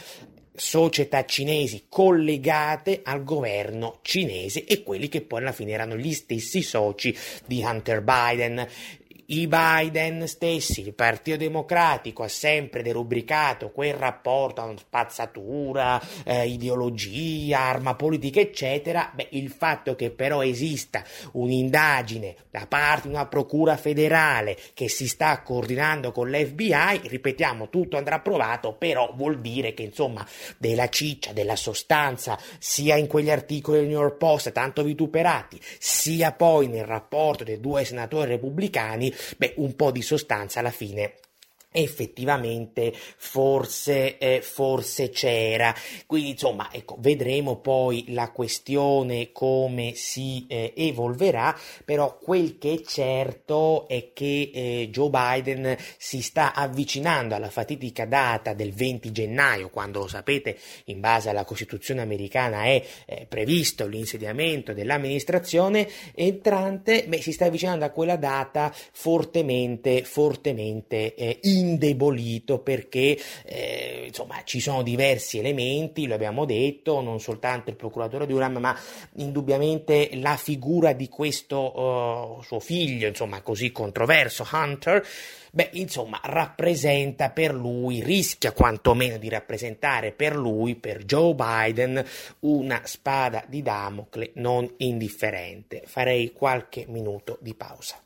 società 0.58 1.24
cinesi 1.24 1.84
collegate 1.88 3.00
al 3.04 3.24
governo 3.24 3.98
cinese 4.02 4.64
e 4.64 4.82
quelli 4.82 5.08
che 5.08 5.20
poi 5.20 5.40
alla 5.40 5.52
fine 5.52 5.72
erano 5.72 5.96
gli 5.96 6.12
stessi 6.12 6.62
soci 6.62 7.16
di 7.46 7.62
Hunter 7.62 8.02
Biden 8.02 8.68
i 9.30 9.46
Biden 9.46 10.26
stessi, 10.26 10.80
il 10.80 10.94
Partito 10.94 11.36
Democratico 11.36 12.22
ha 12.22 12.28
sempre 12.28 12.80
derubricato 12.80 13.70
quel 13.70 13.92
rapporto 13.92 14.62
a 14.62 14.72
spazzatura, 14.78 16.00
eh, 16.24 16.46
ideologia, 16.46 17.60
arma 17.60 17.94
politica, 17.94 18.40
eccetera, 18.40 19.10
beh, 19.14 19.28
il 19.32 19.50
fatto 19.50 19.94
che 19.96 20.10
però 20.10 20.42
esista 20.42 21.04
un'indagine 21.32 22.36
da 22.50 22.64
parte 22.66 23.08
di 23.08 23.14
una 23.14 23.26
procura 23.26 23.76
federale 23.76 24.56
che 24.72 24.88
si 24.88 25.06
sta 25.06 25.42
coordinando 25.42 26.10
con 26.10 26.30
l'FBI, 26.30 27.08
ripetiamo, 27.08 27.68
tutto 27.68 27.98
andrà 27.98 28.20
provato, 28.20 28.72
però 28.72 29.12
vuol 29.14 29.40
dire 29.40 29.74
che 29.74 29.82
insomma 29.82 30.26
della 30.56 30.88
ciccia, 30.88 31.34
della 31.34 31.56
sostanza, 31.56 32.38
sia 32.58 32.96
in 32.96 33.06
quegli 33.06 33.30
articoli 33.30 33.80
del 33.80 33.88
New 33.88 34.00
York 34.00 34.16
Post 34.16 34.52
tanto 34.52 34.82
vituperati, 34.82 35.60
sia 35.78 36.32
poi 36.32 36.68
nel 36.68 36.86
rapporto 36.86 37.44
dei 37.44 37.60
due 37.60 37.84
senatori 37.84 38.30
repubblicani, 38.30 39.16
beh, 39.36 39.54
un 39.56 39.74
po' 39.74 39.90
di 39.90 40.02
sostanza 40.02 40.60
alla 40.60 40.70
fine 40.70 41.14
effettivamente 41.70 42.92
forse, 42.94 44.18
eh, 44.18 44.40
forse 44.42 45.10
c'era. 45.10 45.74
Quindi 46.06 46.30
insomma, 46.30 46.68
ecco, 46.72 46.96
vedremo 46.98 47.56
poi 47.56 48.06
la 48.08 48.30
questione 48.30 49.30
come 49.32 49.92
si 49.94 50.46
eh, 50.48 50.72
evolverà, 50.76 51.56
però 51.84 52.18
quel 52.18 52.58
che 52.58 52.74
è 52.74 52.80
certo 52.82 53.86
è 53.88 54.12
che 54.12 54.50
eh, 54.52 54.88
Joe 54.90 55.10
Biden 55.10 55.76
si 55.96 56.22
sta 56.22 56.54
avvicinando 56.54 57.34
alla 57.34 57.50
fatidica 57.50 58.06
data 58.06 58.54
del 58.54 58.72
20 58.72 59.12
gennaio, 59.12 59.68
quando 59.70 60.06
sapete, 60.08 60.56
in 60.86 61.00
base 61.00 61.28
alla 61.28 61.44
Costituzione 61.44 62.00
americana 62.00 62.64
è 62.64 62.82
eh, 63.06 63.26
previsto 63.26 63.86
l'insediamento 63.86 64.72
dell'amministrazione 64.72 65.88
entrante, 66.14 67.04
beh, 67.06 67.20
si 67.20 67.32
sta 67.32 67.46
avvicinando 67.46 67.84
a 67.84 67.90
quella 67.90 68.16
data 68.16 68.74
fortemente, 68.92 70.04
fortemente 70.04 71.14
eh, 71.14 71.38
indebolito 71.58 72.58
perché 72.58 73.18
eh, 73.44 74.04
insomma 74.06 74.42
ci 74.44 74.60
sono 74.60 74.82
diversi 74.82 75.38
elementi, 75.38 76.06
lo 76.06 76.14
abbiamo 76.14 76.44
detto, 76.44 77.00
non 77.00 77.20
soltanto 77.20 77.70
il 77.70 77.76
procuratore 77.76 78.26
Durham, 78.26 78.58
ma 78.58 78.78
indubbiamente 79.16 80.10
la 80.14 80.36
figura 80.36 80.92
di 80.92 81.08
questo 81.08 82.38
uh, 82.38 82.42
suo 82.42 82.60
figlio, 82.60 83.06
insomma 83.06 83.42
così 83.42 83.72
controverso, 83.72 84.46
Hunter, 84.50 85.04
beh, 85.50 85.70
insomma, 85.72 86.20
rappresenta 86.22 87.30
per 87.30 87.54
lui, 87.54 88.02
rischia 88.02 88.52
quantomeno 88.52 89.18
di 89.18 89.28
rappresentare 89.28 90.12
per 90.12 90.36
lui, 90.36 90.76
per 90.76 91.04
Joe 91.04 91.34
Biden, 91.34 92.04
una 92.40 92.82
spada 92.84 93.44
di 93.46 93.62
Damocle 93.62 94.30
non 94.34 94.72
indifferente. 94.78 95.82
Farei 95.86 96.32
qualche 96.32 96.84
minuto 96.88 97.38
di 97.40 97.54
pausa. 97.54 98.00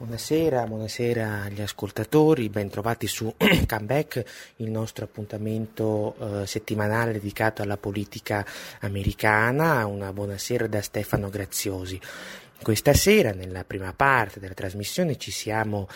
Buonasera, 0.00 0.64
buonasera 0.64 1.42
agli 1.42 1.60
ascoltatori, 1.60 2.48
bentrovati 2.48 3.06
su 3.06 3.34
Comeback, 3.68 4.24
il 4.56 4.70
nostro 4.70 5.04
appuntamento 5.04 6.16
eh, 6.18 6.46
settimanale 6.46 7.12
dedicato 7.12 7.60
alla 7.60 7.76
politica 7.76 8.42
americana. 8.80 9.84
Una 9.84 10.10
buonasera 10.10 10.66
da 10.68 10.80
Stefano 10.80 11.28
Graziosi. 11.28 12.00
Questa 12.62 12.94
sera, 12.94 13.32
nella 13.32 13.62
prima 13.64 13.92
parte 13.92 14.40
della 14.40 14.54
trasmissione, 14.54 15.18
ci 15.18 15.30
siamo 15.30 15.86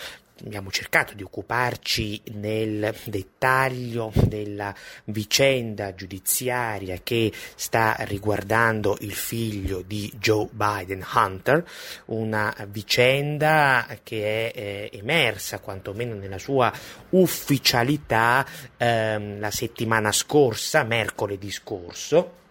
abbiamo 0.42 0.70
cercato 0.70 1.14
di 1.14 1.22
occuparci 1.22 2.20
nel 2.32 2.94
dettaglio 3.04 4.12
della 4.14 4.74
vicenda 5.04 5.94
giudiziaria 5.94 6.98
che 7.02 7.32
sta 7.54 7.96
riguardando 8.00 8.96
il 9.00 9.14
figlio 9.14 9.82
di 9.82 10.12
Joe 10.18 10.48
Biden, 10.50 11.04
Hunter, 11.14 11.64
una 12.06 12.54
vicenda 12.68 13.86
che 14.02 14.50
è 14.50 14.58
eh, 14.58 14.98
emersa 14.98 15.60
quantomeno 15.60 16.14
nella 16.14 16.38
sua 16.38 16.72
ufficialità 17.10 18.44
ehm, 18.76 19.38
la 19.38 19.50
settimana 19.50 20.10
scorsa, 20.10 20.82
mercoledì 20.82 21.50
scorso 21.50 22.42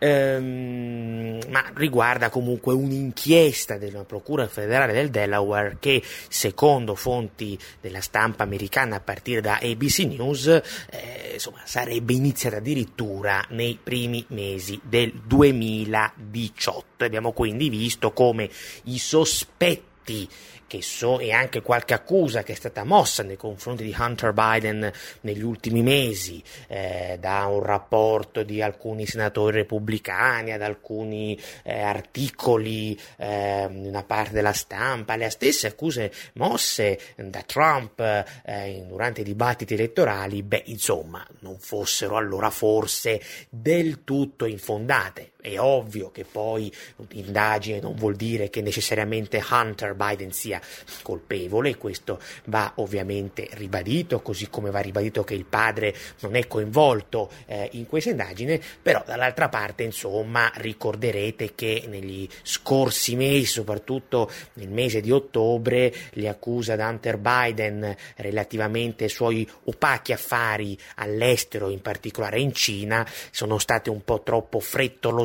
ehm, 0.00 1.38
ma 1.50 1.70
riguarda 1.74 2.30
comunque 2.30 2.72
un'inchiesta 2.74 3.76
della 3.76 4.04
Procura 4.04 4.48
federale 4.48 4.92
del 4.92 5.10
Delaware 5.10 5.76
che, 5.78 6.02
secondo 6.28 6.94
fonti 6.94 7.58
della 7.80 8.00
stampa 8.00 8.42
americana 8.42 8.96
a 8.96 9.00
partire 9.00 9.40
da 9.40 9.58
ABC 9.62 9.98
News, 10.00 10.46
eh, 10.46 11.30
insomma, 11.34 11.60
sarebbe 11.64 12.14
iniziata 12.14 12.56
addirittura 12.56 13.44
nei 13.50 13.78
primi 13.80 14.24
mesi 14.28 14.80
del 14.82 15.12
2018. 15.24 17.04
Abbiamo 17.04 17.32
quindi 17.32 17.68
visto 17.68 18.12
come 18.12 18.48
i 18.84 18.98
sospetti 18.98 20.28
che 20.70 20.82
so, 20.82 21.18
e 21.18 21.32
anche 21.32 21.62
qualche 21.62 21.94
accusa 21.94 22.44
che 22.44 22.52
è 22.52 22.54
stata 22.54 22.84
mossa 22.84 23.24
nei 23.24 23.36
confronti 23.36 23.82
di 23.82 23.92
Hunter 23.98 24.32
Biden 24.32 24.92
negli 25.22 25.42
ultimi 25.42 25.82
mesi, 25.82 26.40
eh, 26.68 27.16
da 27.18 27.46
un 27.46 27.60
rapporto 27.60 28.44
di 28.44 28.62
alcuni 28.62 29.04
senatori 29.04 29.56
repubblicani 29.56 30.52
ad 30.52 30.62
alcuni 30.62 31.36
eh, 31.64 31.80
articoli 31.80 32.96
eh, 33.16 33.64
una 33.64 34.04
parte 34.04 34.32
della 34.32 34.52
stampa, 34.52 35.16
le 35.16 35.28
stesse 35.30 35.66
accuse 35.66 36.12
mosse 36.34 37.00
da 37.16 37.42
Trump 37.42 37.98
eh, 37.98 38.84
durante 38.86 39.22
i 39.22 39.24
dibattiti 39.24 39.74
elettorali, 39.74 40.44
beh, 40.44 40.62
insomma, 40.66 41.26
non 41.40 41.58
fossero 41.58 42.16
allora 42.16 42.50
forse 42.50 43.20
del 43.48 44.04
tutto 44.04 44.44
infondate. 44.44 45.32
È 45.40 45.58
ovvio 45.58 46.10
che 46.10 46.24
poi 46.24 46.72
l'indagine 47.08 47.80
non 47.80 47.94
vuol 47.94 48.16
dire 48.16 48.50
che 48.50 48.60
necessariamente 48.60 49.42
Hunter 49.48 49.94
Biden 49.94 50.32
sia 50.32 50.60
colpevole, 51.02 51.76
questo 51.76 52.20
va 52.46 52.72
ovviamente 52.76 53.48
ribadito, 53.52 54.20
così 54.20 54.48
come 54.48 54.70
va 54.70 54.80
ribadito 54.80 55.24
che 55.24 55.34
il 55.34 55.44
padre 55.44 55.94
non 56.20 56.36
è 56.36 56.46
coinvolto 56.46 57.30
eh, 57.46 57.68
in 57.72 57.86
questa 57.86 58.10
indagine, 58.10 58.60
però 58.82 59.02
dall'altra 59.06 59.48
parte 59.48 59.82
insomma 59.82 60.50
ricorderete 60.54 61.54
che 61.54 61.84
negli 61.88 62.28
scorsi 62.42 63.16
mesi, 63.16 63.46
soprattutto 63.46 64.30
nel 64.54 64.68
mese 64.68 65.00
di 65.00 65.10
ottobre, 65.10 65.92
le 66.12 66.28
accuse 66.28 66.72
ad 66.72 66.80
Hunter 66.80 67.18
Biden 67.18 67.96
relativamente 68.16 69.04
ai 69.04 69.10
suoi 69.10 69.48
opachi 69.64 70.12
affari 70.12 70.78
all'estero, 70.96 71.70
in 71.70 71.80
particolare 71.80 72.40
in 72.40 72.52
Cina, 72.52 73.06
sono 73.30 73.58
state 73.58 73.90
un 73.90 74.02
po' 74.04 74.22
troppo 74.22 74.60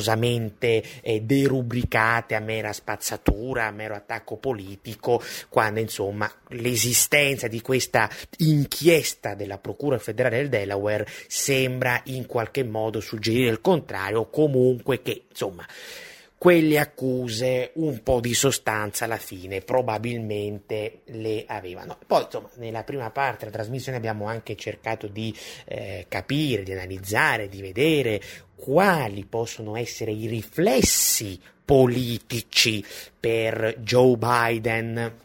frettolosamente 0.05 0.83
eh, 1.01 1.21
derubricate 1.21 2.35
a 2.35 2.39
mera 2.39 2.71
spazzatura, 2.71 3.65
a 3.65 3.71
mero 3.71 3.95
attacco 3.95 4.37
politico, 4.37 5.21
quando 5.49 5.79
insomma 5.79 6.31
l'esistenza 6.49 7.47
di 7.47 7.61
questa 7.61 8.09
inchiesta 8.37 9.33
della 9.33 9.57
Procura 9.57 9.97
federale 9.97 10.37
del 10.37 10.49
Delaware 10.49 11.07
sembra 11.27 11.99
in 12.05 12.27
qualche 12.27 12.63
modo 12.63 12.99
suggerire 12.99 13.49
il 13.49 13.61
contrario, 13.61 14.29
comunque 14.29 15.01
che 15.01 15.23
insomma 15.29 15.65
quelle 16.45 16.77
accuse 16.77 17.71
un 17.77 18.03
po' 18.03 18.19
di 18.19 18.35
sostanza 18.35 19.05
alla 19.05 19.17
fine 19.17 19.61
probabilmente 19.61 21.01
le 21.05 21.43
avevano. 21.47 21.97
Poi 22.05 22.21
insomma 22.21 22.51
nella 22.57 22.83
prima 22.83 23.09
parte 23.09 23.45
della 23.45 23.57
trasmissione 23.57 23.97
abbiamo 23.97 24.27
anche 24.27 24.55
cercato 24.55 25.07
di 25.07 25.35
eh, 25.65 26.05
capire, 26.07 26.61
di 26.61 26.71
analizzare, 26.71 27.49
di 27.49 27.61
vedere 27.61 28.21
quali 28.53 29.25
possono 29.25 29.75
essere 29.75 30.11
i 30.11 30.27
riflessi 30.27 31.39
politici 31.65 32.85
per 33.19 33.77
Joe 33.79 34.15
Biden 34.15 35.24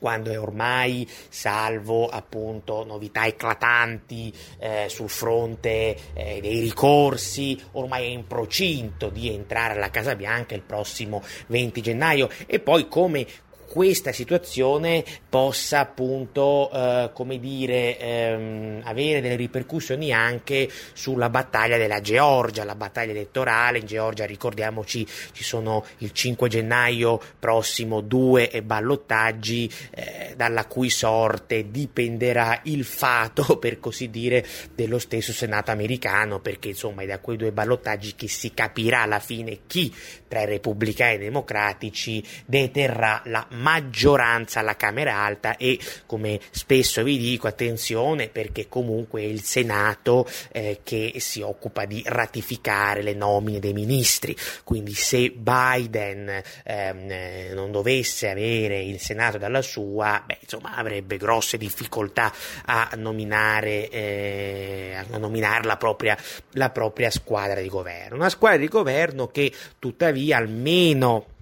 quando 0.00 0.30
è 0.30 0.40
ormai, 0.40 1.08
salvo 1.28 2.08
appunto 2.08 2.84
novità 2.84 3.26
eclatanti 3.26 4.32
eh, 4.58 4.86
sul 4.88 5.10
fronte 5.10 5.96
eh, 6.14 6.40
dei 6.40 6.60
ricorsi, 6.60 7.60
ormai 7.72 8.04
è 8.04 8.08
in 8.08 8.26
procinto 8.26 9.10
di 9.10 9.32
entrare 9.32 9.74
alla 9.74 9.90
Casa 9.90 10.16
Bianca 10.16 10.54
il 10.54 10.62
prossimo 10.62 11.22
20 11.48 11.80
gennaio. 11.82 12.28
E 12.46 12.58
poi 12.58 12.88
come 12.88 13.26
questa 13.70 14.10
situazione 14.10 15.04
possa 15.28 15.78
appunto, 15.78 16.68
eh, 16.72 17.10
come 17.12 17.38
dire, 17.38 17.96
ehm, 17.98 18.80
avere 18.82 19.20
delle 19.20 19.36
ripercussioni 19.36 20.12
anche 20.12 20.68
sulla 20.92 21.30
battaglia 21.30 21.76
della 21.76 22.00
Georgia, 22.00 22.64
la 22.64 22.74
battaglia 22.74 23.12
elettorale. 23.12 23.78
In 23.78 23.86
Georgia, 23.86 24.26
ricordiamoci, 24.26 25.06
ci 25.30 25.44
sono 25.44 25.84
il 25.98 26.10
5 26.10 26.48
gennaio 26.48 27.20
prossimo 27.38 28.00
due 28.00 28.60
ballottaggi 28.64 29.70
eh, 29.92 30.34
dalla 30.36 30.66
cui 30.66 30.90
sorte 30.90 31.70
dipenderà 31.70 32.62
il 32.64 32.84
fato, 32.84 33.56
per 33.62 33.78
così 33.78 34.10
dire, 34.10 34.44
dello 34.74 34.98
stesso 34.98 35.32
Senato 35.32 35.70
americano, 35.70 36.40
perché 36.40 36.70
insomma 36.70 37.02
è 37.02 37.06
da 37.06 37.20
quei 37.20 37.36
due 37.36 37.52
ballottaggi 37.52 38.16
che 38.16 38.26
si 38.26 38.52
capirà 38.52 39.02
alla 39.02 39.20
fine 39.20 39.60
chi 39.68 39.94
tra 40.26 40.42
i 40.42 40.46
repubblicani 40.46 41.12
e 41.12 41.16
i 41.16 41.18
democratici 41.18 42.24
deterrà 42.46 43.22
la 43.26 43.46
maggioranza 43.60 44.60
alla 44.60 44.76
Camera 44.76 45.16
Alta 45.16 45.56
e 45.56 45.78
come 46.06 46.40
spesso 46.50 47.02
vi 47.02 47.18
dico 47.18 47.46
attenzione 47.46 48.28
perché 48.28 48.68
comunque 48.68 49.22
è 49.22 49.26
il 49.26 49.42
Senato 49.42 50.26
eh, 50.52 50.80
che 50.82 51.14
si 51.18 51.40
occupa 51.40 51.84
di 51.84 52.02
ratificare 52.06 53.02
le 53.02 53.14
nomine 53.14 53.58
dei 53.58 53.72
ministri, 53.72 54.36
quindi 54.64 54.94
se 54.94 55.30
Biden 55.30 56.42
ehm, 56.64 57.10
eh, 57.10 57.50
non 57.54 57.70
dovesse 57.70 58.28
avere 58.28 58.82
il 58.82 59.00
Senato 59.00 59.38
dalla 59.38 59.62
sua, 59.62 60.22
beh, 60.24 60.38
insomma, 60.40 60.74
avrebbe 60.74 61.16
grosse 61.16 61.56
difficoltà 61.56 62.32
a 62.66 62.90
nominare, 62.96 63.88
eh, 63.88 65.04
a 65.10 65.18
nominare 65.18 65.64
la, 65.64 65.76
propria, 65.76 66.16
la 66.52 66.70
propria 66.70 67.10
squadra 67.10 67.60
di 67.60 67.68
governo. 67.68 68.16
Una 68.16 68.28
squadra 68.28 68.58
di 68.58 68.68
governo 68.68 69.28
che 69.28 69.52
tuttavia 69.78 70.38
almeno 70.38 71.38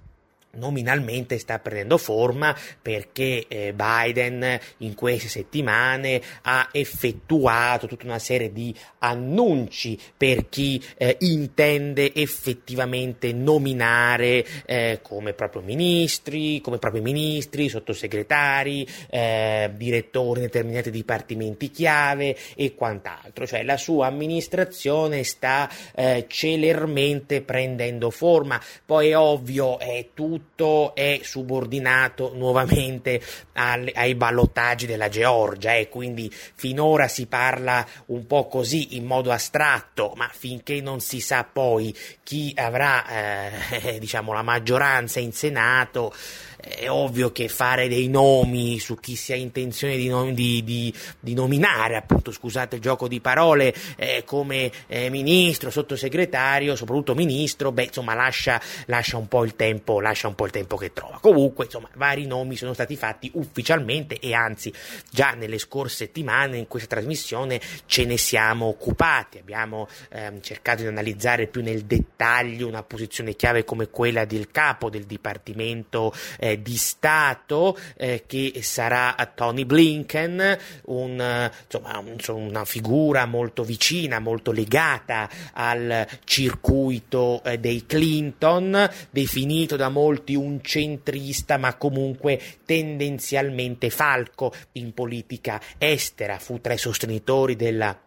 nominalmente 0.59 1.39
sta 1.39 1.59
prendendo 1.59 1.97
forma 1.97 2.55
perché 2.81 3.45
eh, 3.47 3.73
Biden 3.73 4.59
in 4.77 4.93
queste 4.93 5.27
settimane 5.27 6.21
ha 6.43 6.69
effettuato 6.71 7.87
tutta 7.87 8.05
una 8.05 8.19
serie 8.19 8.51
di 8.51 8.75
annunci 8.99 9.97
per 10.15 10.49
chi 10.49 10.83
eh, 10.97 11.17
intende 11.21 12.13
effettivamente 12.13 13.33
nominare 13.33 14.45
eh, 14.65 14.99
come 15.01 15.33
proprio 15.33 15.61
ministri, 15.61 16.61
come 16.61 16.77
propri 16.77 17.01
ministri, 17.01 17.69
sottosegretari, 17.69 18.87
eh, 19.09 19.71
direttori 19.75 20.41
di 20.41 20.45
determinati 20.45 20.91
dipartimenti 20.91 21.71
chiave 21.71 22.35
e 22.55 22.75
quant'altro, 22.75 23.47
cioè 23.47 23.63
la 23.63 23.77
sua 23.77 24.07
amministrazione 24.07 25.23
sta 25.23 25.69
eh, 25.95 26.25
celermente 26.27 27.41
prendendo 27.41 28.09
forma, 28.09 28.61
poi 28.85 29.09
è 29.09 29.17
ovvio 29.17 29.79
è 29.79 30.09
tutto 30.13 30.48
tutto 30.59 30.93
è 30.95 31.19
subordinato 31.23 32.31
nuovamente 32.35 33.21
al, 33.53 33.89
ai 33.93 34.15
ballottaggi 34.15 34.85
della 34.85 35.09
Georgia 35.09 35.75
e 35.75 35.89
quindi 35.89 36.31
finora 36.31 37.07
si 37.07 37.27
parla 37.27 37.85
un 38.07 38.25
po' 38.25 38.47
così 38.47 38.95
in 38.95 39.05
modo 39.05 39.31
astratto, 39.31 40.13
ma 40.15 40.29
finché 40.33 40.81
non 40.81 40.99
si 40.99 41.19
sa 41.19 41.43
poi 41.43 41.95
chi 42.23 42.51
avrà 42.55 43.05
eh, 43.07 43.99
diciamo 43.99 44.33
la 44.33 44.41
maggioranza 44.41 45.19
in 45.19 45.31
Senato 45.31 46.13
è 46.59 46.89
ovvio 46.89 47.31
che 47.31 47.47
fare 47.47 47.87
dei 47.87 48.07
nomi 48.09 48.79
su 48.79 48.95
chi 48.95 49.15
si 49.15 49.31
ha 49.31 49.35
intenzione 49.35 49.95
di, 49.95 50.07
nom- 50.07 50.33
di, 50.33 50.63
di, 50.63 50.93
di 51.19 51.33
nominare, 51.33 51.95
appunto, 51.95 52.31
scusate 52.31 52.75
il 52.75 52.81
gioco 52.81 53.07
di 53.07 53.21
parole, 53.21 53.73
eh, 53.95 54.23
come 54.25 54.71
eh, 54.87 55.09
ministro, 55.09 55.69
sottosegretario, 55.69 56.75
soprattutto 56.75 57.15
ministro, 57.15 57.71
beh, 57.71 57.83
insomma, 57.83 58.13
lascia, 58.13 58.61
lascia, 58.85 59.17
un 59.17 59.27
po' 59.27 59.43
il 59.43 59.55
tempo, 59.55 60.01
lascia 60.01 60.27
un 60.27 60.35
po' 60.35 60.45
il 60.45 60.51
tempo 60.51 60.75
che 60.75 60.91
trova. 60.91 61.19
Comunque, 61.19 61.65
insomma, 61.65 61.89
vari 61.95 62.25
nomi 62.25 62.55
sono 62.55 62.73
stati 62.73 62.95
fatti 62.95 63.31
ufficialmente 63.35 64.19
e 64.19 64.33
anzi, 64.33 64.73
già 65.09 65.31
nelle 65.31 65.57
scorse 65.57 66.07
settimane 66.09 66.57
in 66.57 66.67
questa 66.67 66.95
trasmissione 66.95 67.59
ce 67.85 68.05
ne 68.05 68.17
siamo 68.17 68.67
occupati. 68.67 69.37
Abbiamo 69.37 69.87
ehm, 70.11 70.41
cercato 70.41 70.81
di 70.81 70.87
analizzare 70.87 71.47
più 71.47 71.61
nel 71.61 71.83
dettaglio 71.83 72.67
una 72.67 72.83
posizione 72.83 73.35
chiave 73.35 73.63
come 73.63 73.89
quella 73.89 74.25
del 74.25 74.49
capo 74.51 74.89
del 74.89 75.05
dipartimento 75.05 76.13
eh, 76.37 76.48
eh, 76.49 76.61
di 76.61 76.75
Stato 76.77 77.77
eh, 77.95 78.23
che 78.25 78.59
sarà 78.61 79.15
Tony 79.35 79.65
Blinken, 79.65 80.57
un, 80.85 81.51
insomma, 81.63 82.03
una 82.27 82.65
figura 82.65 83.25
molto 83.25 83.63
vicina, 83.63 84.19
molto 84.19 84.51
legata 84.51 85.29
al 85.53 86.07
circuito 86.23 87.41
eh, 87.43 87.59
dei 87.59 87.85
Clinton, 87.85 88.89
definito 89.09 89.75
da 89.75 89.89
molti 89.89 90.35
un 90.35 90.61
centrista 90.61 91.57
ma 91.57 91.75
comunque 91.75 92.39
tendenzialmente 92.65 93.89
falco 93.89 94.53
in 94.73 94.93
politica 94.93 95.61
estera, 95.77 96.39
fu 96.39 96.59
tra 96.61 96.73
i 96.73 96.77
sostenitori 96.77 97.55
della 97.55 97.97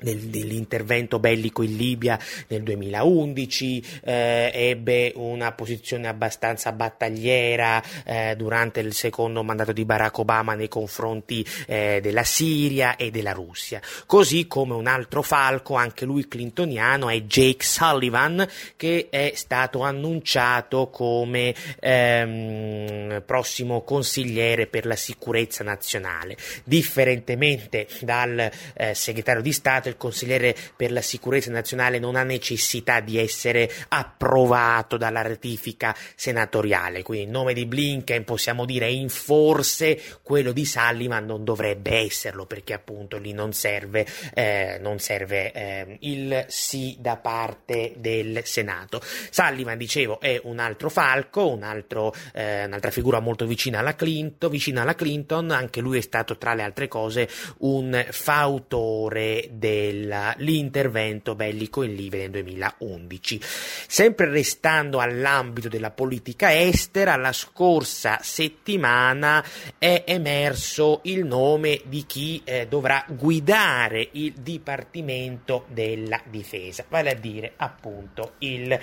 dell'intervento 0.00 1.18
bellico 1.18 1.62
in 1.62 1.76
Libia 1.76 2.18
nel 2.48 2.62
2011, 2.62 3.84
eh, 4.04 4.50
ebbe 4.52 5.12
una 5.16 5.52
posizione 5.52 6.08
abbastanza 6.08 6.72
battagliera 6.72 7.82
eh, 8.04 8.34
durante 8.36 8.80
il 8.80 8.94
secondo 8.94 9.42
mandato 9.42 9.72
di 9.72 9.84
Barack 9.84 10.18
Obama 10.18 10.54
nei 10.54 10.68
confronti 10.68 11.46
eh, 11.66 12.00
della 12.02 12.24
Siria 12.24 12.96
e 12.96 13.10
della 13.10 13.32
Russia. 13.32 13.80
Così 14.06 14.46
come 14.46 14.74
un 14.74 14.86
altro 14.86 15.22
falco, 15.22 15.74
anche 15.74 16.04
lui 16.04 16.26
clintoniano, 16.28 17.08
è 17.08 17.20
Jake 17.22 17.64
Sullivan, 17.64 18.46
che 18.76 19.08
è 19.10 19.32
stato 19.34 19.82
annunciato 19.82 20.88
come 20.88 21.54
ehm, 21.78 23.22
prossimo 23.26 23.82
consigliere 23.82 24.66
per 24.66 24.86
la 24.86 24.96
sicurezza 24.96 25.64
nazionale. 25.64 26.36
Differentemente 26.64 27.86
dal 28.00 28.50
eh, 28.74 28.94
segretario 28.94 29.42
di 29.42 29.52
Stato, 29.52 29.88
il 29.90 29.96
consigliere 29.96 30.56
per 30.74 30.92
la 30.92 31.02
sicurezza 31.02 31.50
nazionale 31.50 31.98
non 31.98 32.16
ha 32.16 32.22
necessità 32.22 33.00
di 33.00 33.18
essere 33.18 33.70
approvato 33.88 34.96
dalla 34.96 35.22
ratifica 35.22 35.94
senatoriale, 36.14 37.02
quindi 37.02 37.26
il 37.26 37.30
nome 37.30 37.52
di 37.52 37.66
Blinken 37.66 38.24
possiamo 38.24 38.64
dire 38.64 38.90
in 38.90 39.08
forse 39.08 40.00
quello 40.22 40.52
di 40.52 40.64
Sullivan 40.64 41.26
non 41.26 41.44
dovrebbe 41.44 41.96
esserlo 41.96 42.46
perché 42.46 42.72
appunto 42.72 43.18
lì 43.18 43.32
non 43.32 43.52
serve, 43.52 44.06
eh, 44.34 44.78
non 44.80 44.98
serve 44.98 45.52
eh, 45.52 45.96
il 46.00 46.44
sì 46.48 46.96
da 46.98 47.16
parte 47.16 47.92
del 47.96 48.42
Senato. 48.44 49.00
Sullivan, 49.30 49.76
dicevo, 49.76 50.20
è 50.20 50.40
un 50.44 50.58
altro 50.58 50.88
falco, 50.88 51.48
un 51.48 51.62
altro, 51.62 52.14
eh, 52.32 52.64
un'altra 52.64 52.90
figura 52.90 53.20
molto 53.20 53.46
vicina 53.46 53.80
alla, 53.80 53.94
Clinton, 53.94 54.50
vicina 54.50 54.82
alla 54.82 54.94
Clinton, 54.94 55.50
anche 55.50 55.80
lui 55.80 55.98
è 55.98 56.02
stato 56.02 56.36
tra 56.36 56.54
le 56.54 56.62
altre 56.62 56.88
cose 56.88 57.28
un 57.58 58.06
fautore 58.10 59.48
del 59.52 59.79
dell'intervento 59.80 61.34
bellico 61.34 61.82
in 61.82 61.94
Libia 61.94 62.20
nel 62.20 62.30
2011. 62.30 63.40
Sempre 63.42 64.28
restando 64.28 64.98
all'ambito 64.98 65.68
della 65.68 65.90
politica 65.90 66.58
estera, 66.58 67.16
la 67.16 67.32
scorsa 67.32 68.18
settimana 68.20 69.44
è 69.78 70.04
emerso 70.06 71.00
il 71.04 71.24
nome 71.24 71.80
di 71.84 72.04
chi 72.06 72.42
eh, 72.44 72.66
dovrà 72.68 73.04
guidare 73.08 74.08
il 74.12 74.32
Dipartimento 74.32 75.64
della 75.68 76.20
Difesa, 76.28 76.84
vale 76.88 77.10
a 77.10 77.14
dire 77.14 77.52
appunto 77.56 78.34
il 78.38 78.78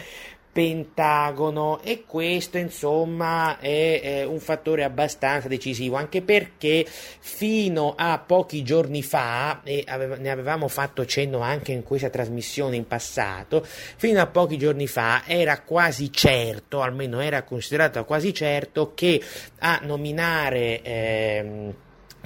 Pentagono 0.58 1.82
e 1.84 2.04
questo 2.08 2.58
insomma 2.58 3.60
è, 3.60 4.02
è, 4.02 4.24
un 4.24 4.40
fattore 4.40 4.84
abbastanza 4.84 5.48
decisivo 5.48 5.98
anche 5.98 6.24
perché 6.24 6.84
fino 6.88 7.94
a 7.96 8.18
pochi 8.18 8.64
giorni 8.64 9.04
fa 9.04 9.62
e 9.64 9.84
aveva, 9.86 10.16
ne 10.16 10.32
avevamo 10.32 10.68
fatto 10.68 11.06
cenno 11.06 11.42
anche 11.42 11.74
in 11.74 11.84
questa 11.84 12.10
trasmissione 12.10 12.76
in 12.76 12.88
passato 12.88 13.64
fino 13.64 14.20
a 14.20 14.26
pochi 14.26 14.58
giorni 14.58 14.88
fa 14.88 15.22
era 15.28 15.62
quasi 15.62 16.12
certo 16.12 16.82
almeno 16.82 17.20
era 17.20 17.44
considerato 17.44 18.04
quasi 18.04 18.34
certo 18.34 18.94
che 18.96 19.22
a 19.60 19.80
nominare 19.84 20.82
ehm, 20.82 21.74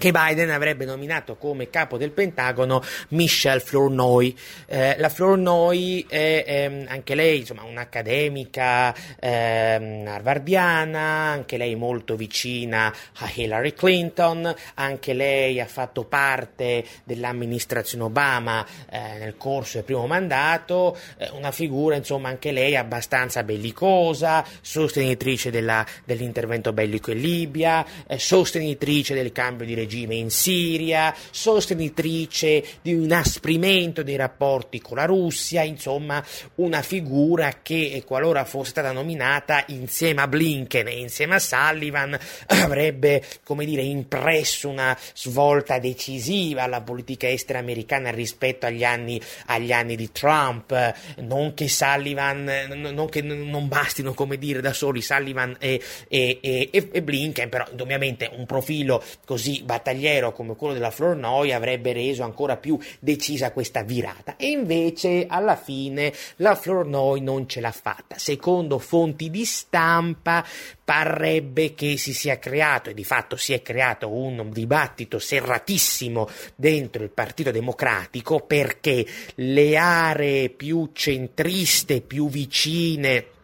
che 0.02 0.10
Biden 0.12 0.50
avrebbe 0.50 0.84
nominato 0.84 1.36
come 1.36 1.70
capo 1.70 1.96
del 1.96 2.10
Pentagono 2.10 2.84
Michelle 3.10 3.60
Flournoy. 3.60 4.36
Eh, 4.66 4.96
la 4.98 5.10
Flournoy 5.10 6.08
è 6.10 6.44
ehm, 6.48 6.86
anche 6.88 7.14
lei 7.14 7.42
insomma, 7.42 7.66
un'accademica 7.66 8.96
ehm, 9.20 10.08
harvardiana, 10.08 11.00
anche 11.00 11.58
lei 11.58 11.76
molto 11.76 12.16
vicina 12.16 12.92
a 13.20 13.32
Hillary 13.32 13.76
Clinton, 13.76 14.52
anche 14.74 15.14
lei 15.14 15.60
ha 15.60 15.68
fatto 15.68 16.04
parte 16.06 16.84
dell'amministrazione 17.04 18.06
Obama 18.06 18.66
eh, 18.90 19.20
nel 19.20 19.38
corso 19.38 19.74
del 19.76 19.86
primo 19.86 20.08
mandato, 20.08 20.98
eh, 21.18 21.30
una 21.34 21.52
figura 21.52 21.96
insomma 21.96 22.30
anche 22.30 22.52
lei 22.52 22.76
abbastanza 22.76 23.44
bellicosa, 23.44 24.44
sostenitrice 24.62 25.52
della, 25.52 25.86
dell'intervento 26.06 26.74
bellico 26.74 27.12
in 27.12 27.20
Libia, 27.20 27.86
eh, 28.08 28.18
sostenitrice 28.18 29.14
del 29.14 29.32
cambio 29.32 29.64
di 29.64 29.76
regime 29.76 29.90
regime 29.92 30.16
in 30.16 30.30
Siria, 30.30 31.14
sostenitrice 31.30 32.64
di 32.82 32.94
un 32.94 33.04
inasprimento 33.04 34.04
dei 34.04 34.16
rapporti 34.16 34.80
con 34.80 34.96
la 34.98 35.06
Russia, 35.06 35.64
insomma 35.64 36.24
una 36.56 36.82
figura 36.82 37.60
che 37.62 38.02
qualora 38.06 38.46
fosse 38.46 38.70
stata 38.72 38.94
nominata 38.94 39.66
insieme 39.68 40.22
a 40.22 40.28
Blinken 40.28 40.88
e 40.88 40.98
insieme 41.00 41.36
a 41.36 41.40
Sullivan 41.40 42.18
avrebbe, 42.48 43.22
come 43.44 43.66
dire, 43.66 43.82
impresso 43.82 44.70
una 44.70 44.98
svolta 45.14 45.78
decisiva 45.78 46.64
alla 46.64 46.82
politica 46.82 47.28
estera 47.28 47.60
americana 47.60 48.12
rispetto 48.12 48.66
agli 48.66 48.86
anni, 48.86 49.22
agli 49.48 49.74
anni 49.74 49.98
di 49.98 50.12
Trump, 50.12 50.94
non 51.18 51.54
che 51.54 51.68
Sullivan, 51.68 52.50
non 52.70 53.10
che 53.10 53.22
non 53.22 53.68
bastino, 53.68 54.14
come 54.14 54.38
dire, 54.38 54.62
da 54.62 54.72
soli 54.72 55.02
Sullivan 55.02 55.58
e, 55.60 55.82
e, 56.08 56.40
e, 56.42 56.70
e 56.72 57.02
Blinken, 57.02 57.50
però 57.50 57.66
ovviamente 57.78 58.30
un 58.34 58.46
profilo 58.46 59.04
così 59.26 59.64
battagliero 59.72 60.34
come 60.34 60.58
quello 60.58 60.74
della 60.74 60.92
Flournoy 60.92 61.54
avrebbe 61.54 61.94
reso 61.94 62.24
ancora 62.24 62.58
più 62.58 62.78
decisa 63.00 63.54
questa 63.54 63.84
virata 63.84 64.36
e 64.36 64.50
invece 64.50 65.28
alla 65.30 65.56
fine 65.56 66.14
la 66.38 66.56
Flournoy 66.56 67.22
non 67.22 67.48
ce 67.48 67.62
l'ha 67.62 67.72
fatta. 67.72 68.18
Secondo 68.18 68.80
fonti 68.80 69.30
di 69.30 69.46
stampa 69.46 70.46
parrebbe 70.84 71.74
che 71.74 71.96
si 71.96 72.14
sia 72.14 72.38
creato 72.38 72.90
e 72.90 72.94
di 72.94 73.06
fatto 73.06 73.38
si 73.38 73.54
è 73.54 73.62
creato 73.62 74.10
un 74.10 74.50
dibattito 74.52 75.20
serratissimo 75.20 76.28
dentro 76.54 77.04
il 77.04 77.12
Partito 77.12 77.52
Democratico 77.52 78.42
perché 78.42 79.06
le 79.36 79.78
aree 79.78 80.50
più 80.50 80.90
centriste, 80.92 82.02
più 82.02 82.28
vicine 82.28 83.40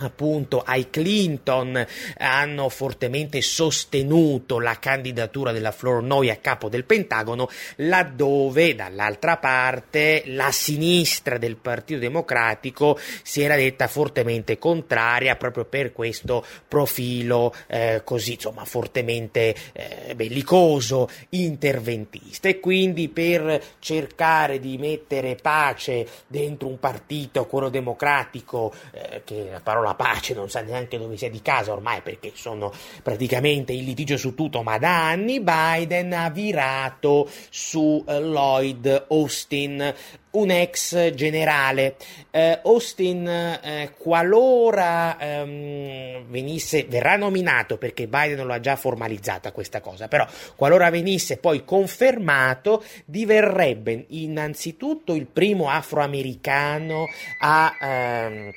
appunto 0.00 0.62
ai 0.62 0.90
Clinton 0.90 1.84
hanno 2.18 2.68
fortemente 2.68 3.40
sostenuto 3.40 4.58
la 4.60 4.78
candidatura 4.78 5.52
della 5.52 5.72
Flournoy 5.72 6.30
a 6.30 6.36
capo 6.36 6.68
del 6.68 6.84
Pentagono 6.84 7.48
laddove 7.76 8.74
dall'altra 8.74 9.36
parte 9.38 10.22
la 10.26 10.50
sinistra 10.50 11.38
del 11.38 11.56
Partito 11.56 12.00
Democratico 12.00 12.98
si 13.22 13.42
era 13.42 13.56
detta 13.56 13.88
fortemente 13.88 14.58
contraria 14.58 15.36
proprio 15.36 15.64
per 15.64 15.92
questo 15.92 16.44
profilo 16.66 17.54
eh, 17.66 18.02
così 18.04 18.34
insomma 18.34 18.64
fortemente 18.64 19.54
eh, 19.72 20.14
bellicoso 20.14 21.08
interventista. 21.30 22.48
E 22.48 22.60
quindi 22.60 23.08
per 23.08 23.62
cercare 23.78 24.60
di 24.60 24.78
mettere 24.78 25.36
pace 25.40 26.06
dentro 26.26 26.68
un 26.68 26.78
partito 26.78 27.46
quello 27.46 27.68
democratico 27.68 28.72
eh, 28.92 29.22
che 29.24 29.48
la 29.50 29.60
parola 29.60 29.87
la 29.88 29.94
pace 29.94 30.34
non 30.34 30.50
sa 30.50 30.60
neanche 30.60 30.98
dove 30.98 31.16
sia 31.16 31.30
di 31.30 31.40
casa 31.42 31.72
ormai 31.72 32.02
perché 32.02 32.32
sono 32.34 32.72
praticamente 33.02 33.72
in 33.72 33.84
litigio 33.84 34.16
su 34.16 34.34
tutto, 34.34 34.62
ma 34.62 34.78
da 34.78 35.08
anni 35.08 35.40
Biden 35.40 36.12
ha 36.12 36.30
virato 36.30 37.28
su 37.50 38.04
uh, 38.06 38.12
Lloyd 38.12 39.06
Austin, 39.08 39.94
un 40.30 40.50
ex 40.50 41.12
generale. 41.12 41.96
Eh, 42.30 42.60
Austin, 42.62 43.26
eh, 43.26 43.94
qualora 43.98 45.16
ehm, 45.18 46.26
venisse, 46.28 46.84
verrà 46.84 47.16
nominato 47.16 47.78
perché 47.78 48.06
Biden 48.06 48.46
lo 48.46 48.52
ha 48.52 48.60
già 48.60 48.76
formalizzata 48.76 49.52
questa 49.52 49.80
cosa, 49.80 50.08
però 50.08 50.26
qualora 50.54 50.90
venisse 50.90 51.38
poi 51.38 51.64
confermato, 51.64 52.84
diverrebbe 53.04 54.04
innanzitutto 54.08 55.14
il 55.14 55.26
primo 55.26 55.70
afroamericano 55.70 57.06
a... 57.40 57.76
Ehm, 57.80 58.52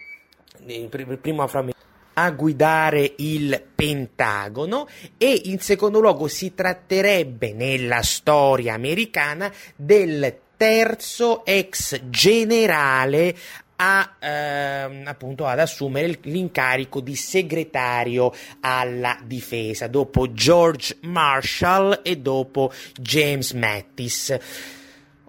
primo 1.20 1.44
afroamericano 1.44 1.90
a 2.14 2.30
guidare 2.32 3.14
il 3.18 3.64
Pentagono 3.74 4.88
e 5.18 5.42
in 5.46 5.60
secondo 5.60 6.00
luogo 6.00 6.28
si 6.28 6.54
tratterebbe 6.54 7.54
nella 7.54 8.02
storia 8.02 8.74
americana 8.74 9.52
del 9.76 10.40
terzo 10.58 11.46
ex 11.46 12.02
generale 12.10 13.36
a, 13.78 14.18
ehm, 14.20 15.08
appunto 15.08 15.48
ad 15.48 15.58
assumere 15.58 16.20
l'incarico 16.24 17.00
di 17.00 17.16
segretario 17.16 18.32
alla 18.60 19.18
difesa 19.24 19.88
dopo 19.88 20.32
George 20.34 20.98
Marshall 21.02 22.02
e 22.04 22.18
dopo 22.18 22.72
James 22.94 23.54
Mattis. 23.54 24.38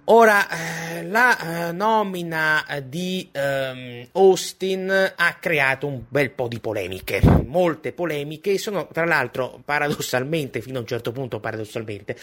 Ora, 0.06 0.48
eh, 0.48 1.04
la 1.04 1.68
eh, 1.68 1.72
nomina 1.72 2.64
di 2.84 3.28
ehm, 3.30 4.08
Austin 4.12 5.12
ha 5.14 5.34
creato 5.34 5.86
un 5.86 6.02
bel 6.08 6.30
po' 6.30 6.48
di 6.48 6.58
polemiche, 6.58 7.20
molte 7.46 7.92
polemiche, 7.92 8.58
sono 8.58 8.88
tra 8.88 9.04
l'altro 9.04 9.62
paradossalmente, 9.64 10.60
fino 10.60 10.78
a 10.78 10.80
un 10.80 10.88
certo 10.88 11.12
punto 11.12 11.38
paradossalmente, 11.38 12.16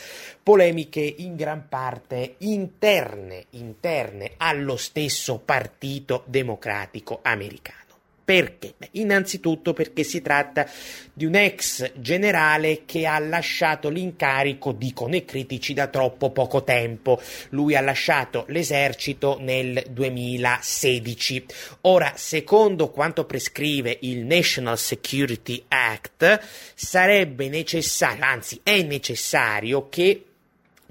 polemiche 0.43 0.99
in 0.99 1.37
gran 1.37 1.69
parte 1.69 2.35
interne, 2.39 3.45
interne 3.51 4.31
allo 4.35 4.75
stesso 4.75 5.37
Partito 5.37 6.23
Democratico 6.25 7.19
americano. 7.21 7.88
Perché? 8.29 8.75
Beh, 8.77 8.89
innanzitutto 8.91 9.73
perché 9.73 10.03
si 10.03 10.21
tratta 10.21 10.69
di 11.11 11.25
un 11.25 11.33
ex 11.33 11.93
generale 11.95 12.83
che 12.85 13.07
ha 13.07 13.17
lasciato 13.17 13.89
l'incarico, 13.89 14.71
dicono 14.71 15.15
i 15.15 15.25
critici, 15.25 15.73
da 15.73 15.87
troppo 15.87 16.29
poco 16.29 16.63
tempo. 16.63 17.19
Lui 17.49 17.75
ha 17.75 17.81
lasciato 17.81 18.45
l'esercito 18.49 19.39
nel 19.41 19.83
2016. 19.89 21.45
Ora, 21.81 22.13
secondo 22.17 22.91
quanto 22.91 23.25
prescrive 23.25 23.97
il 24.01 24.19
National 24.19 24.77
Security 24.77 25.63
Act, 25.67 26.39
sarebbe 26.75 27.49
necessario, 27.49 28.23
anzi 28.25 28.59
è 28.61 28.83
necessario 28.83 29.89
che 29.89 30.23